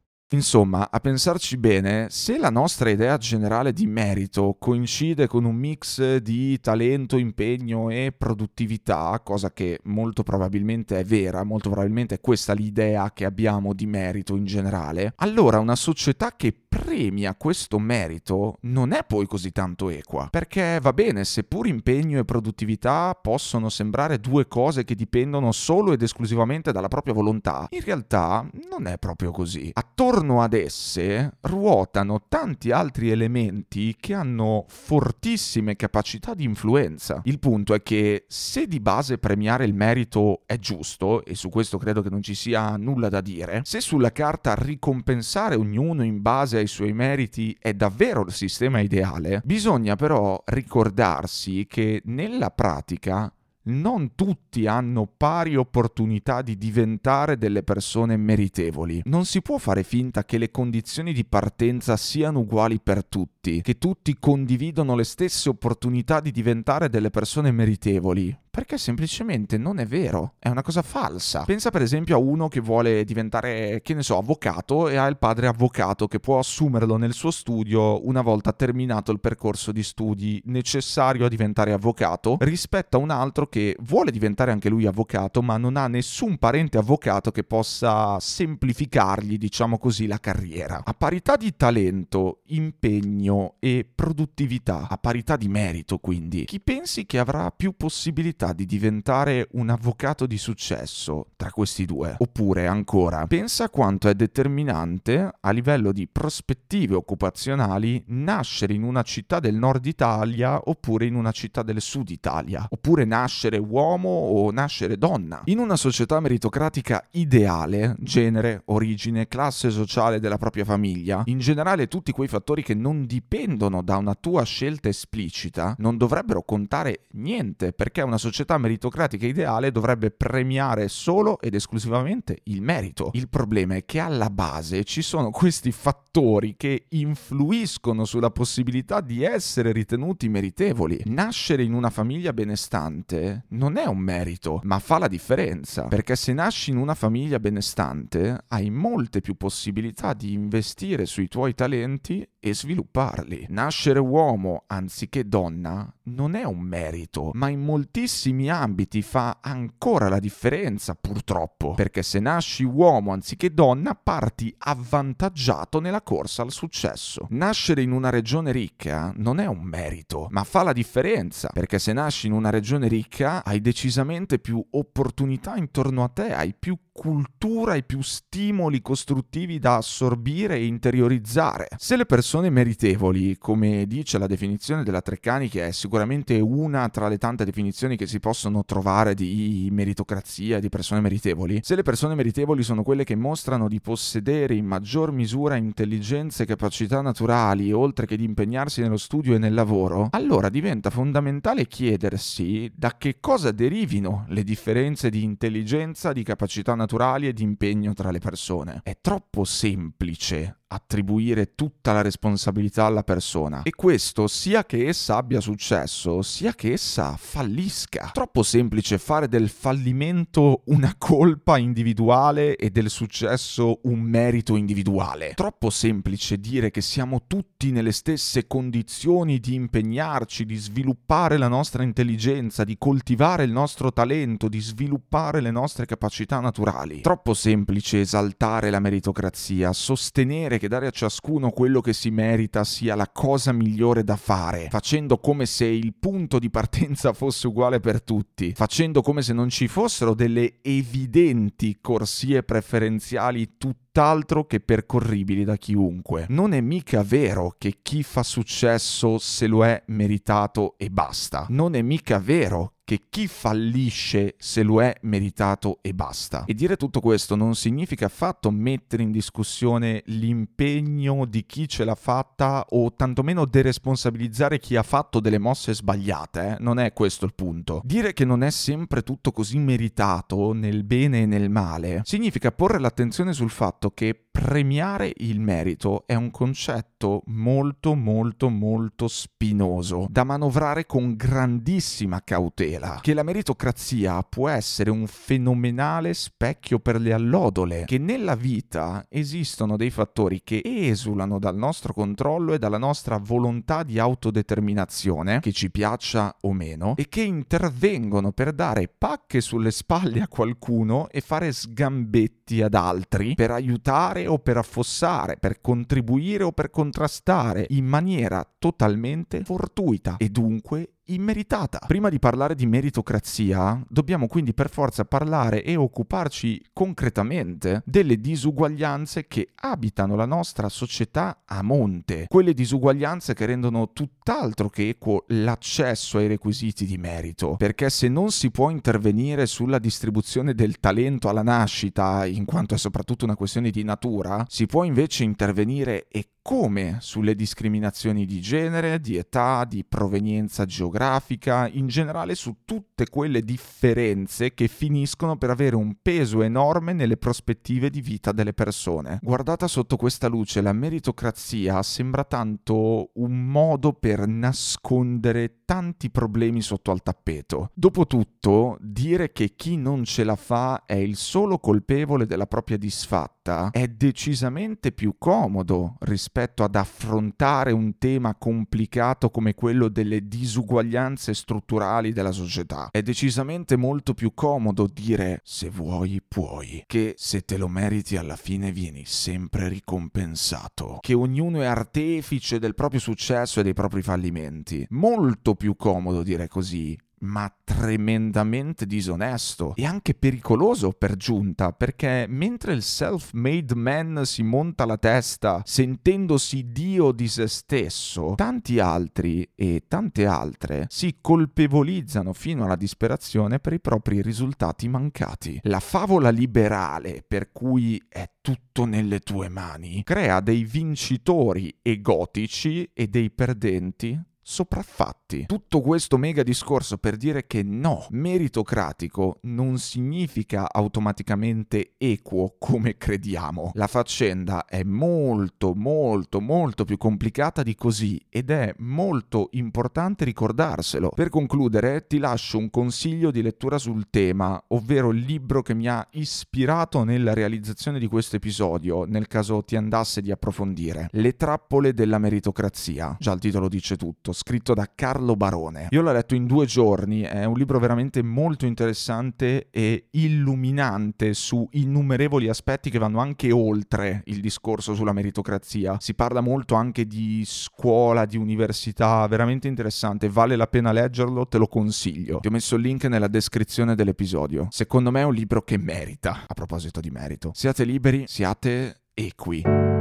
Insomma, 0.33 0.89
a 0.89 1.01
pensarci 1.01 1.57
bene, 1.57 2.07
se 2.09 2.37
la 2.37 2.49
nostra 2.49 2.89
idea 2.89 3.17
generale 3.17 3.73
di 3.73 3.85
merito 3.85 4.55
coincide 4.57 5.27
con 5.27 5.43
un 5.43 5.55
mix 5.55 6.15
di 6.19 6.57
talento, 6.61 7.17
impegno 7.17 7.89
e 7.89 8.13
produttività, 8.17 9.19
cosa 9.25 9.51
che 9.51 9.81
molto 9.83 10.23
probabilmente 10.23 10.97
è 10.97 11.03
vera, 11.03 11.43
molto 11.43 11.69
probabilmente 11.69 12.15
è 12.15 12.21
questa 12.21 12.53
l'idea 12.53 13.11
che 13.11 13.25
abbiamo 13.25 13.73
di 13.73 13.85
merito 13.85 14.37
in 14.37 14.45
generale, 14.45 15.11
allora 15.17 15.59
una 15.59 15.75
società 15.75 16.31
che 16.37 16.53
premia 16.53 17.35
questo 17.35 17.77
merito 17.77 18.55
non 18.61 18.93
è 18.93 19.03
poi 19.05 19.27
così 19.27 19.51
tanto 19.51 19.89
equa. 19.89 20.29
Perché 20.31 20.79
va 20.81 20.93
bene, 20.93 21.25
seppur 21.25 21.67
impegno 21.67 22.19
e 22.19 22.23
produttività 22.23 23.19
possono 23.21 23.67
sembrare 23.67 24.17
due 24.21 24.47
cose 24.47 24.85
che 24.85 24.95
dipendono 24.95 25.51
solo 25.51 25.91
ed 25.91 26.01
esclusivamente 26.01 26.71
dalla 26.71 26.87
propria 26.87 27.13
volontà, 27.13 27.67
in 27.71 27.83
realtà 27.83 28.49
non 28.69 28.87
è 28.87 28.97
proprio 28.97 29.31
così. 29.31 29.69
Attorno 29.73 30.19
ad 30.21 30.53
esse 30.53 31.37
ruotano 31.41 32.23
tanti 32.27 32.71
altri 32.71 33.09
elementi 33.09 33.95
che 33.99 34.13
hanno 34.13 34.65
fortissime 34.67 35.75
capacità 35.75 36.33
di 36.33 36.43
influenza. 36.43 37.21
Il 37.25 37.39
punto 37.39 37.73
è 37.73 37.81
che 37.81 38.25
se 38.27 38.67
di 38.67 38.79
base 38.79 39.17
premiare 39.17 39.65
il 39.65 39.73
merito 39.73 40.41
è 40.45 40.57
giusto, 40.57 41.25
e 41.25 41.35
su 41.35 41.49
questo 41.49 41.77
credo 41.77 42.01
che 42.01 42.09
non 42.09 42.21
ci 42.21 42.35
sia 42.35 42.77
nulla 42.77 43.09
da 43.09 43.21
dire, 43.21 43.61
se 43.63 43.81
sulla 43.81 44.11
carta 44.11 44.53
ricompensare 44.55 45.55
ognuno 45.55 46.03
in 46.03 46.21
base 46.21 46.57
ai 46.57 46.67
suoi 46.67 46.93
meriti 46.93 47.57
è 47.59 47.73
davvero 47.73 48.23
il 48.23 48.31
sistema 48.31 48.79
ideale, 48.79 49.41
bisogna 49.43 49.95
però 49.95 50.41
ricordarsi 50.45 51.65
che 51.67 52.01
nella 52.05 52.51
pratica 52.51 53.33
non 53.63 54.15
tutti 54.15 54.65
hanno 54.65 55.07
pari 55.15 55.55
opportunità 55.55 56.41
di 56.41 56.57
diventare 56.57 57.37
delle 57.37 57.63
persone 57.63 58.17
meritevoli. 58.17 59.01
Non 59.05 59.25
si 59.25 59.41
può 59.41 59.57
fare 59.57 59.83
finta 59.83 60.23
che 60.25 60.37
le 60.37 60.49
condizioni 60.49 61.13
di 61.13 61.25
partenza 61.25 61.97
siano 61.97 62.39
uguali 62.39 62.79
per 62.79 63.05
tutti, 63.05 63.61
che 63.61 63.77
tutti 63.77 64.17
condividono 64.19 64.95
le 64.95 65.03
stesse 65.03 65.49
opportunità 65.49 66.19
di 66.19 66.31
diventare 66.31 66.89
delle 66.89 67.09
persone 67.11 67.51
meritevoli. 67.51 68.35
Perché 68.51 68.77
semplicemente 68.77 69.57
non 69.57 69.79
è 69.79 69.85
vero, 69.85 70.33
è 70.37 70.49
una 70.49 70.61
cosa 70.61 70.81
falsa. 70.81 71.45
Pensa 71.45 71.69
per 71.71 71.81
esempio 71.81 72.17
a 72.17 72.19
uno 72.19 72.49
che 72.49 72.59
vuole 72.59 73.05
diventare, 73.05 73.79
che 73.81 73.93
ne 73.93 74.03
so, 74.03 74.17
avvocato 74.17 74.89
e 74.89 74.97
ha 74.97 75.07
il 75.07 75.17
padre 75.17 75.47
avvocato 75.47 76.05
che 76.09 76.19
può 76.19 76.37
assumerlo 76.37 76.97
nel 76.97 77.13
suo 77.13 77.31
studio 77.31 78.05
una 78.05 78.19
volta 78.21 78.51
terminato 78.51 79.13
il 79.13 79.21
percorso 79.21 79.71
di 79.71 79.81
studi 79.83 80.41
necessario 80.47 81.27
a 81.27 81.29
diventare 81.29 81.71
avvocato, 81.71 82.35
rispetto 82.41 82.97
a 82.97 82.99
un 82.99 83.09
altro 83.11 83.47
che 83.47 83.77
vuole 83.83 84.11
diventare 84.11 84.51
anche 84.51 84.67
lui 84.67 84.85
avvocato 84.85 85.41
ma 85.41 85.55
non 85.55 85.77
ha 85.77 85.87
nessun 85.87 86.37
parente 86.37 86.77
avvocato 86.77 87.31
che 87.31 87.45
possa 87.45 88.19
semplificargli, 88.19 89.37
diciamo 89.37 89.77
così, 89.77 90.07
la 90.07 90.19
carriera. 90.19 90.81
A 90.83 90.93
parità 90.93 91.37
di 91.37 91.55
talento, 91.55 92.41
impegno 92.47 93.55
e 93.59 93.89
produttività, 93.95 94.89
a 94.89 94.97
parità 94.97 95.37
di 95.37 95.47
merito 95.47 95.99
quindi, 95.99 96.43
chi 96.43 96.59
pensi 96.59 97.05
che 97.05 97.17
avrà 97.17 97.49
più 97.51 97.77
possibilità 97.77 98.39
possibilità 98.41 98.53
di 98.53 98.65
diventare 98.65 99.47
un 99.51 99.69
avvocato 99.69 100.25
di 100.25 100.37
successo 100.37 101.27
tra 101.35 101.51
questi 101.51 101.85
due. 101.85 102.15
Oppure 102.17 102.65
ancora, 102.67 103.27
pensa 103.27 103.69
quanto 103.69 104.09
è 104.09 104.15
determinante 104.15 105.31
a 105.39 105.51
livello 105.51 105.91
di 105.91 106.07
prospettive 106.07 106.95
occupazionali 106.95 108.03
nascere 108.07 108.73
in 108.73 108.83
una 108.83 109.03
città 109.03 109.39
del 109.39 109.55
nord 109.55 109.85
Italia 109.85 110.59
oppure 110.63 111.05
in 111.05 111.15
una 111.15 111.31
città 111.31 111.61
del 111.61 111.81
sud 111.81 112.09
Italia. 112.09 112.65
Oppure 112.69 113.05
nascere 113.05 113.57
uomo 113.57 114.09
o 114.09 114.51
nascere 114.51 114.97
donna. 114.97 115.41
In 115.45 115.59
una 115.59 115.75
società 115.75 116.19
meritocratica 116.19 117.05
ideale, 117.11 117.95
genere, 117.99 118.63
origine, 118.65 119.27
classe 119.27 119.69
sociale 119.69 120.19
della 120.19 120.37
propria 120.37 120.65
famiglia, 120.65 121.21
in 121.25 121.39
generale 121.39 121.87
tutti 121.87 122.11
quei 122.11 122.27
fattori 122.27 122.63
che 122.63 122.73
non 122.73 123.05
dipendono 123.05 123.81
da 123.81 123.97
una 123.97 124.15
tua 124.15 124.43
scelta 124.43 124.89
esplicita, 124.89 125.75
non 125.77 125.97
dovrebbero 125.97 126.41
contare 126.41 127.05
niente 127.11 127.73
perché 127.73 128.01
una 128.01 128.17
società 128.17 128.30
società 128.31 128.57
meritocratica 128.57 129.27
ideale 129.27 129.71
dovrebbe 129.71 130.09
premiare 130.09 130.87
solo 130.87 131.39
ed 131.41 131.53
esclusivamente 131.53 132.39
il 132.45 132.61
merito. 132.61 133.11
Il 133.13 133.27
problema 133.27 133.75
è 133.75 133.83
che 133.83 133.99
alla 133.99 134.29
base 134.29 134.85
ci 134.85 135.01
sono 135.01 135.31
questi 135.31 135.73
fattori 135.73 136.55
che 136.55 136.85
influiscono 136.89 138.05
sulla 138.05 138.31
possibilità 138.31 139.01
di 139.01 139.23
essere 139.23 139.73
ritenuti 139.73 140.29
meritevoli. 140.29 141.01
Nascere 141.05 141.63
in 141.63 141.73
una 141.73 141.89
famiglia 141.89 142.31
benestante 142.31 143.43
non 143.49 143.75
è 143.75 143.85
un 143.85 143.97
merito, 143.97 144.61
ma 144.63 144.79
fa 144.79 144.97
la 144.97 145.09
differenza, 145.09 145.83
perché 145.87 146.15
se 146.15 146.31
nasci 146.31 146.71
in 146.71 146.77
una 146.77 146.95
famiglia 146.95 147.39
benestante 147.39 148.45
hai 148.47 148.69
molte 148.69 149.19
più 149.19 149.35
possibilità 149.35 150.13
di 150.13 150.31
investire 150.31 151.05
sui 151.05 151.27
tuoi 151.27 151.53
talenti 151.53 152.25
e 152.41 152.55
svilupparli. 152.55 153.45
Nascere 153.49 153.99
uomo 153.99 154.63
anziché 154.65 155.27
donna 155.27 155.93
non 156.05 156.33
è 156.33 156.43
un 156.43 156.59
merito, 156.59 157.29
ma 157.35 157.47
in 157.49 157.61
moltissimi 157.61 158.49
ambiti 158.49 159.03
fa 159.03 159.37
ancora 159.41 160.09
la 160.09 160.19
differenza, 160.19 160.95
purtroppo, 160.99 161.75
perché 161.75 162.01
se 162.01 162.19
nasci 162.19 162.63
uomo 162.63 163.13
anziché 163.13 163.53
donna 163.53 163.93
parti 163.93 164.53
avvantaggiato 164.57 165.79
nella 165.79 166.01
corsa 166.01 166.41
al 166.41 166.51
successo. 166.51 167.27
Nascere 167.29 167.83
in 167.83 167.91
una 167.91 168.09
regione 168.09 168.51
ricca 168.51 169.13
non 169.15 169.39
è 169.39 169.45
un 169.45 169.61
merito, 169.61 170.27
ma 170.31 170.43
fa 170.43 170.63
la 170.63 170.73
differenza, 170.73 171.49
perché 171.53 171.77
se 171.77 171.93
nasci 171.93 172.25
in 172.25 172.33
una 172.33 172.49
regione 172.49 172.87
ricca 172.87 173.45
hai 173.45 173.61
decisamente 173.61 174.39
più 174.39 174.65
opportunità 174.71 175.55
intorno 175.55 176.03
a 176.03 176.07
te, 176.07 176.33
hai 176.33 176.55
più 176.57 176.75
cultura 176.91 177.75
e 177.75 177.83
più 177.83 178.01
stimoli 178.01 178.81
costruttivi 178.81 179.59
da 179.59 179.77
assorbire 179.77 180.55
e 180.55 180.65
interiorizzare. 180.65 181.67
Se 181.77 181.95
le 181.95 182.05
persone 182.05 182.29
persone 182.31 182.49
meritevoli, 182.49 183.37
come 183.37 183.85
dice 183.85 184.17
la 184.17 184.25
definizione 184.25 184.85
della 184.85 185.01
Treccani, 185.01 185.49
che 185.49 185.67
è 185.67 185.71
sicuramente 185.71 186.39
una 186.39 186.87
tra 186.87 187.09
le 187.09 187.17
tante 187.17 187.43
definizioni 187.43 187.97
che 187.97 188.07
si 188.07 188.21
possono 188.21 188.63
trovare 188.63 189.13
di 189.13 189.67
meritocrazia, 189.69 190.61
di 190.61 190.69
persone 190.69 191.01
meritevoli, 191.01 191.59
se 191.61 191.75
le 191.75 191.81
persone 191.81 192.15
meritevoli 192.15 192.63
sono 192.63 192.83
quelle 192.83 193.03
che 193.03 193.17
mostrano 193.17 193.67
di 193.67 193.81
possedere 193.81 194.55
in 194.55 194.65
maggior 194.65 195.11
misura 195.11 195.57
intelligenze 195.57 196.43
e 196.43 196.45
capacità 196.45 197.01
naturali, 197.01 197.73
oltre 197.73 198.05
che 198.05 198.15
di 198.15 198.23
impegnarsi 198.23 198.79
nello 198.79 198.95
studio 198.95 199.35
e 199.35 199.37
nel 199.37 199.53
lavoro, 199.53 200.07
allora 200.11 200.47
diventa 200.47 200.89
fondamentale 200.89 201.67
chiedersi 201.67 202.71
da 202.73 202.95
che 202.97 203.17
cosa 203.19 203.51
derivino 203.51 204.23
le 204.29 204.45
differenze 204.45 205.09
di 205.09 205.21
intelligenza, 205.21 206.13
di 206.13 206.23
capacità 206.23 206.75
naturali 206.75 207.27
e 207.27 207.33
di 207.33 207.43
impegno 207.43 207.91
tra 207.91 208.09
le 208.09 208.19
persone. 208.19 208.79
È 208.83 208.97
troppo 209.01 209.43
semplice 209.43 210.55
attribuire 210.71 211.53
tutta 211.53 211.91
la 211.91 212.01
responsabilità 212.01 212.85
alla 212.85 213.03
persona. 213.03 213.63
E 213.63 213.71
questo 213.71 214.27
sia 214.27 214.65
che 214.65 214.87
essa 214.87 215.17
abbia 215.17 215.41
successo, 215.41 216.21
sia 216.21 216.53
che 216.53 216.71
essa 216.71 217.15
fallisca. 217.17 218.11
Troppo 218.13 218.41
semplice 218.41 218.97
fare 218.97 219.27
del 219.27 219.49
fallimento 219.49 220.61
una 220.65 220.95
colpa 220.97 221.57
individuale 221.57 222.55
e 222.55 222.69
del 222.69 222.89
successo 222.89 223.79
un 223.83 223.99
merito 223.99 224.55
individuale. 224.55 225.33
Troppo 225.33 225.69
semplice 225.69 226.37
dire 226.37 226.71
che 226.71 226.81
siamo 226.81 227.23
tutti 227.27 227.71
nelle 227.71 227.91
stesse 227.91 228.47
condizioni 228.47 229.39
di 229.39 229.55
impegnarci, 229.55 230.45
di 230.45 230.55
sviluppare 230.55 231.37
la 231.37 231.47
nostra 231.49 231.83
intelligenza, 231.83 232.63
di 232.63 232.77
coltivare 232.77 233.43
il 233.43 233.51
nostro 233.51 233.91
talento, 233.91 234.47
di 234.47 234.59
sviluppare 234.59 235.41
le 235.41 235.51
nostre 235.51 235.85
capacità 235.85 236.39
naturali. 236.39 237.01
Troppo 237.01 237.33
semplice 237.33 237.99
esaltare 237.99 238.69
la 238.69 238.79
meritocrazia, 238.79 239.73
sostenere 239.73 240.59
che 240.61 240.67
dare 240.67 240.85
a 240.85 240.91
ciascuno 240.91 241.49
quello 241.49 241.81
che 241.81 241.91
si 241.91 242.11
merita 242.11 242.63
sia 242.63 242.93
la 242.93 243.09
cosa 243.11 243.51
migliore 243.51 244.03
da 244.03 244.15
fare, 244.15 244.67
facendo 244.69 245.17
come 245.17 245.47
se 245.47 245.65
il 245.65 245.95
punto 245.99 246.37
di 246.37 246.51
partenza 246.51 247.13
fosse 247.17 247.47
uguale 247.47 247.79
per 247.79 248.03
tutti, 248.03 248.53
facendo 248.53 249.01
come 249.01 249.23
se 249.23 249.33
non 249.33 249.49
ci 249.49 249.67
fossero 249.67 250.13
delle 250.13 250.59
evidenti 250.61 251.79
corsie 251.81 252.43
preferenziali 252.43 253.57
tutt'altro 253.91 254.45
che 254.45 254.61
percorribili 254.61 255.43
da 255.43 255.57
chiunque. 255.57 256.25
Non 256.29 256.53
è 256.53 256.61
mica 256.61 257.03
vero 257.03 257.55
che 257.57 257.79
chi 257.81 258.03
fa 258.03 258.23
successo 258.23 259.17
se 259.17 259.47
lo 259.47 259.65
è 259.65 259.83
meritato 259.87 260.75
e 260.77 260.89
basta. 260.89 261.45
Non 261.49 261.75
è 261.75 261.81
mica 261.81 262.17
vero 262.17 262.75
che 262.91 263.03
chi 263.09 263.27
fallisce 263.27 264.35
se 264.37 264.63
lo 264.63 264.81
è 264.81 264.93
meritato 265.03 265.79
e 265.81 265.93
basta. 265.93 266.43
E 266.45 266.53
dire 266.53 266.75
tutto 266.75 266.99
questo 266.99 267.35
non 267.35 267.55
significa 267.55 268.07
affatto 268.07 268.51
mettere 268.51 269.01
in 269.01 269.11
discussione 269.11 270.01
l'impegno 270.07 271.23
di 271.23 271.45
chi 271.45 271.69
ce 271.69 271.85
l'ha 271.85 271.95
fatta 271.95 272.65
o 272.71 272.93
tantomeno 272.93 273.45
deresponsabilizzare 273.45 274.59
chi 274.59 274.75
ha 274.75 274.83
fatto 274.83 275.21
delle 275.21 275.37
mosse 275.37 275.73
sbagliate, 275.73 276.47
eh? 276.47 276.55
non 276.59 276.79
è 276.79 276.91
questo 276.91 277.23
il 277.23 277.33
punto. 277.33 277.79
Dire 277.85 278.11
che 278.11 278.25
non 278.25 278.43
è 278.43 278.49
sempre 278.49 279.03
tutto 279.03 279.31
così 279.31 279.57
meritato 279.57 280.51
nel 280.51 280.83
bene 280.83 281.21
e 281.21 281.25
nel 281.25 281.49
male 281.49 282.01
significa 282.03 282.51
porre 282.51 282.77
l'attenzione 282.79 283.31
sul 283.31 283.51
fatto 283.51 283.80
che 283.89 284.29
premiare 284.31 285.11
il 285.17 285.41
merito 285.41 286.03
è 286.05 286.15
un 286.15 286.31
concetto 286.31 287.21
molto 287.25 287.95
molto 287.95 288.49
molto 288.49 289.07
spinoso 289.09 290.07
da 290.09 290.23
manovrare 290.23 290.85
con 290.85 291.15
grandissima 291.15 292.21
cautela. 292.23 292.99
Che 293.01 293.13
la 293.13 293.23
meritocrazia 293.23 294.23
può 294.23 294.47
essere 294.47 294.89
un 294.89 295.05
fenomenale 295.05 296.13
specchio 296.13 296.79
per 296.79 296.99
le 296.99 297.11
allodole, 297.11 297.83
che 297.85 297.97
nella 297.97 298.35
vita 298.35 299.05
esistono 299.09 299.75
dei 299.75 299.89
fattori 299.89 300.41
che 300.43 300.61
esulano 300.63 301.37
dal 301.37 301.57
nostro 301.57 301.93
controllo 301.93 302.53
e 302.53 302.59
dalla 302.59 302.77
nostra 302.77 303.17
volontà 303.17 303.83
di 303.83 303.99
autodeterminazione, 303.99 305.41
che 305.41 305.51
ci 305.51 305.69
piaccia 305.69 306.37
o 306.41 306.53
meno, 306.53 306.95
e 306.95 307.09
che 307.09 307.21
intervengono 307.21 308.31
per 308.31 308.53
dare 308.53 308.87
pacche 308.87 309.41
sulle 309.41 309.71
spalle 309.71 310.21
a 310.21 310.27
qualcuno 310.27 311.09
e 311.09 311.19
fare 311.21 311.51
sgambetti 311.51 312.61
ad 312.61 312.73
altri 312.73 313.35
per 313.35 313.51
aiutare 313.51 314.20
o 314.27 314.39
per 314.39 314.57
affossare, 314.57 315.37
per 315.37 315.61
contribuire 315.61 316.43
o 316.43 316.51
per 316.51 316.69
contrastare 316.69 317.65
in 317.69 317.85
maniera 317.85 318.47
totalmente 318.57 319.43
fortuita. 319.43 320.17
E 320.17 320.29
dunque 320.29 320.95
immeritata. 321.05 321.79
Prima 321.87 322.09
di 322.09 322.19
parlare 322.19 322.55
di 322.55 322.65
meritocrazia, 322.65 323.83
dobbiamo 323.87 324.27
quindi 324.27 324.53
per 324.53 324.69
forza 324.69 325.05
parlare 325.05 325.63
e 325.63 325.75
occuparci 325.75 326.69
concretamente 326.73 327.81
delle 327.85 328.19
disuguaglianze 328.19 329.27
che 329.27 329.51
abitano 329.55 330.15
la 330.15 330.25
nostra 330.25 330.69
società 330.69 331.41
a 331.45 331.61
monte, 331.61 332.25
quelle 332.27 332.53
disuguaglianze 332.53 333.33
che 333.33 333.45
rendono 333.45 333.91
tutt'altro 333.91 334.69
che 334.69 334.89
equo 334.89 335.25
l'accesso 335.29 336.17
ai 336.17 336.27
requisiti 336.27 336.85
di 336.85 336.97
merito, 336.97 337.55
perché 337.57 337.89
se 337.89 338.07
non 338.07 338.31
si 338.31 338.51
può 338.51 338.69
intervenire 338.69 339.45
sulla 339.45 339.79
distribuzione 339.79 340.53
del 340.53 340.79
talento 340.79 341.29
alla 341.29 341.43
nascita, 341.43 342.25
in 342.25 342.45
quanto 342.45 342.75
è 342.75 342.77
soprattutto 342.77 343.25
una 343.25 343.35
questione 343.35 343.69
di 343.69 343.83
natura, 343.83 344.45
si 344.47 344.65
può 344.65 344.83
invece 344.83 345.23
intervenire 345.23 346.07
e 346.09 346.27
come 346.41 346.97
sulle 347.01 347.35
discriminazioni 347.35 348.25
di 348.25 348.41
genere, 348.41 348.99
di 348.99 349.15
età, 349.15 349.63
di 349.63 349.85
provenienza 349.85 350.65
geografica, 350.65 351.67
in 351.67 351.87
generale 351.87 352.35
su 352.35 352.57
tutte 352.65 353.07
quelle 353.09 353.41
differenze 353.41 354.53
che 354.53 354.67
finiscono 354.67 355.37
per 355.37 355.51
avere 355.51 355.75
un 355.75 355.95
peso 356.01 356.41
enorme 356.41 356.93
nelle 356.93 357.17
prospettive 357.17 357.89
di 357.89 358.01
vita 358.01 358.31
delle 358.31 358.53
persone. 358.53 359.19
Guardata 359.21 359.67
sotto 359.67 359.97
questa 359.97 360.27
luce, 360.27 360.61
la 360.61 360.73
meritocrazia 360.73 361.81
sembra 361.83 362.23
tanto 362.23 363.11
un 363.13 363.45
modo 363.45 363.93
per 363.93 364.27
nascondere 364.27 365.61
tanti 365.65 366.09
problemi 366.09 366.61
sotto 366.61 366.91
al 366.91 367.03
tappeto. 367.03 367.69
Dopotutto, 367.73 368.77
dire 368.81 369.31
che 369.31 369.55
chi 369.55 369.77
non 369.77 370.03
ce 370.03 370.23
la 370.23 370.35
fa 370.35 370.83
è 370.85 370.95
il 370.95 371.15
solo 371.15 371.59
colpevole 371.59 372.25
della 372.25 372.47
propria 372.47 372.77
disfatta 372.77 373.69
è 373.71 373.87
decisamente 373.87 374.91
più 374.91 375.15
comodo 375.17 375.95
rispetto 375.99 376.30
rispetto 376.33 376.63
ad 376.63 376.75
affrontare 376.75 377.73
un 377.73 377.97
tema 377.97 378.35
complicato 378.35 379.29
come 379.29 379.53
quello 379.53 379.89
delle 379.89 380.29
disuguaglianze 380.29 381.33
strutturali 381.33 382.13
della 382.13 382.31
società. 382.31 382.87
È 382.89 383.01
decisamente 383.01 383.75
molto 383.75 384.13
più 384.13 384.33
comodo 384.33 384.87
dire 384.87 385.41
se 385.43 385.69
vuoi 385.69 386.21
puoi, 386.25 386.83
che 386.87 387.15
se 387.17 387.41
te 387.41 387.57
lo 387.57 387.67
meriti 387.67 388.15
alla 388.15 388.37
fine 388.37 388.71
vieni 388.71 389.03
sempre 389.05 389.67
ricompensato, 389.67 390.99
che 391.01 391.13
ognuno 391.13 391.61
è 391.61 391.65
artefice 391.65 392.59
del 392.59 392.75
proprio 392.75 393.01
successo 393.01 393.59
e 393.59 393.63
dei 393.63 393.73
propri 393.73 394.01
fallimenti. 394.01 394.85
Molto 394.91 395.55
più 395.55 395.75
comodo 395.75 396.23
dire 396.23 396.47
così 396.47 396.97
ma 397.21 397.53
tremendamente 397.63 398.85
disonesto 398.85 399.73
e 399.75 399.85
anche 399.85 400.13
pericoloso 400.13 400.91
per 400.91 401.15
giunta, 401.15 401.71
perché 401.71 402.25
mentre 402.27 402.73
il 402.73 402.83
self-made 402.83 403.75
man 403.75 404.21
si 404.25 404.43
monta 404.43 404.85
la 404.85 404.97
testa 404.97 405.61
sentendosi 405.65 406.71
dio 406.71 407.11
di 407.11 407.27
se 407.27 407.47
stesso, 407.47 408.33
tanti 408.35 408.79
altri 408.79 409.49
e 409.55 409.83
tante 409.87 410.25
altre 410.25 410.85
si 410.89 411.17
colpevolizzano 411.21 412.33
fino 412.33 412.65
alla 412.65 412.75
disperazione 412.75 413.59
per 413.59 413.73
i 413.73 413.79
propri 413.79 414.21
risultati 414.21 414.87
mancati. 414.87 415.59
La 415.63 415.79
favola 415.79 416.29
liberale 416.29 417.23
per 417.27 417.51
cui 417.51 418.01
è 418.07 418.29
tutto 418.41 418.85
nelle 418.85 419.19
tue 419.19 419.49
mani 419.49 420.03
crea 420.03 420.39
dei 420.39 420.63
vincitori 420.63 421.79
egotici 421.81 422.89
e 422.93 423.07
dei 423.07 423.29
perdenti 423.29 424.19
sopraffatti. 424.41 425.45
Tutto 425.45 425.81
questo 425.81 426.17
mega 426.17 426.43
discorso 426.43 426.97
per 426.97 427.15
dire 427.17 427.47
che 427.47 427.63
no, 427.63 428.05
meritocratico 428.09 429.39
non 429.43 429.77
significa 429.77 430.71
automaticamente 430.71 431.93
equo 431.97 432.55
come 432.57 432.97
crediamo. 432.97 433.71
La 433.75 433.87
faccenda 433.87 434.65
è 434.65 434.83
molto 434.83 435.73
molto 435.75 436.41
molto 436.41 436.85
più 436.85 436.97
complicata 436.97 437.63
di 437.63 437.75
così 437.75 438.19
ed 438.29 438.49
è 438.49 438.73
molto 438.79 439.49
importante 439.51 440.25
ricordarselo. 440.25 441.09
Per 441.09 441.29
concludere 441.29 442.07
ti 442.07 442.17
lascio 442.17 442.57
un 442.57 442.69
consiglio 442.69 443.31
di 443.31 443.41
lettura 443.41 443.77
sul 443.77 444.09
tema, 444.09 444.61
ovvero 444.69 445.11
il 445.11 445.19
libro 445.19 445.61
che 445.61 445.73
mi 445.73 445.87
ha 445.87 446.05
ispirato 446.11 447.03
nella 447.03 447.33
realizzazione 447.33 447.99
di 447.99 448.07
questo 448.07 448.35
episodio, 448.35 449.05
nel 449.05 449.27
caso 449.27 449.63
ti 449.63 449.75
andasse 449.75 450.21
di 450.21 450.31
approfondire. 450.31 451.07
Le 451.11 451.35
trappole 451.35 451.93
della 451.93 452.17
meritocrazia. 452.17 453.15
Già 453.19 453.31
il 453.33 453.39
titolo 453.39 453.67
dice 453.67 453.95
tutto 453.95 454.30
scritto 454.31 454.73
da 454.73 454.89
Carlo 454.93 455.35
Barone. 455.35 455.87
Io 455.91 456.01
l'ho 456.01 456.11
letto 456.11 456.35
in 456.35 456.45
due 456.45 456.65
giorni, 456.65 457.21
è 457.21 457.45
un 457.45 457.55
libro 457.55 457.79
veramente 457.79 458.21
molto 458.21 458.65
interessante 458.65 459.69
e 459.69 460.07
illuminante 460.11 461.33
su 461.33 461.67
innumerevoli 461.71 462.49
aspetti 462.49 462.89
che 462.89 462.99
vanno 462.99 463.19
anche 463.19 463.51
oltre 463.51 464.21
il 464.25 464.41
discorso 464.41 464.95
sulla 464.95 465.13
meritocrazia. 465.13 465.97
Si 465.99 466.13
parla 466.13 466.41
molto 466.41 466.75
anche 466.75 467.05
di 467.05 467.43
scuola, 467.45 468.25
di 468.25 468.37
università, 468.37 469.25
veramente 469.27 469.67
interessante, 469.67 470.29
vale 470.29 470.55
la 470.55 470.67
pena 470.67 470.91
leggerlo, 470.91 471.47
te 471.47 471.57
lo 471.57 471.67
consiglio. 471.67 472.39
Ti 472.39 472.47
ho 472.47 472.51
messo 472.51 472.75
il 472.75 472.81
link 472.81 473.05
nella 473.05 473.27
descrizione 473.27 473.95
dell'episodio. 473.95 474.67
Secondo 474.69 475.11
me 475.11 475.21
è 475.21 475.25
un 475.25 475.33
libro 475.33 475.61
che 475.61 475.77
merita, 475.77 476.43
a 476.47 476.53
proposito 476.53 476.99
di 476.99 477.09
merito. 477.09 477.51
Siate 477.53 477.83
liberi, 477.83 478.23
siate 478.27 479.01
equi. 479.13 480.00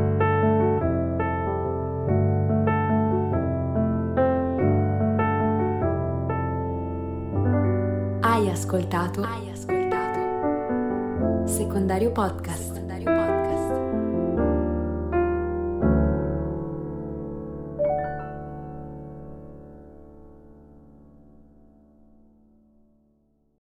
Ascoltato, 8.61 9.23
hai 9.23 9.51
ascoltato 9.51 10.21
Secondario 11.47 12.13
Podcast. 12.13 12.80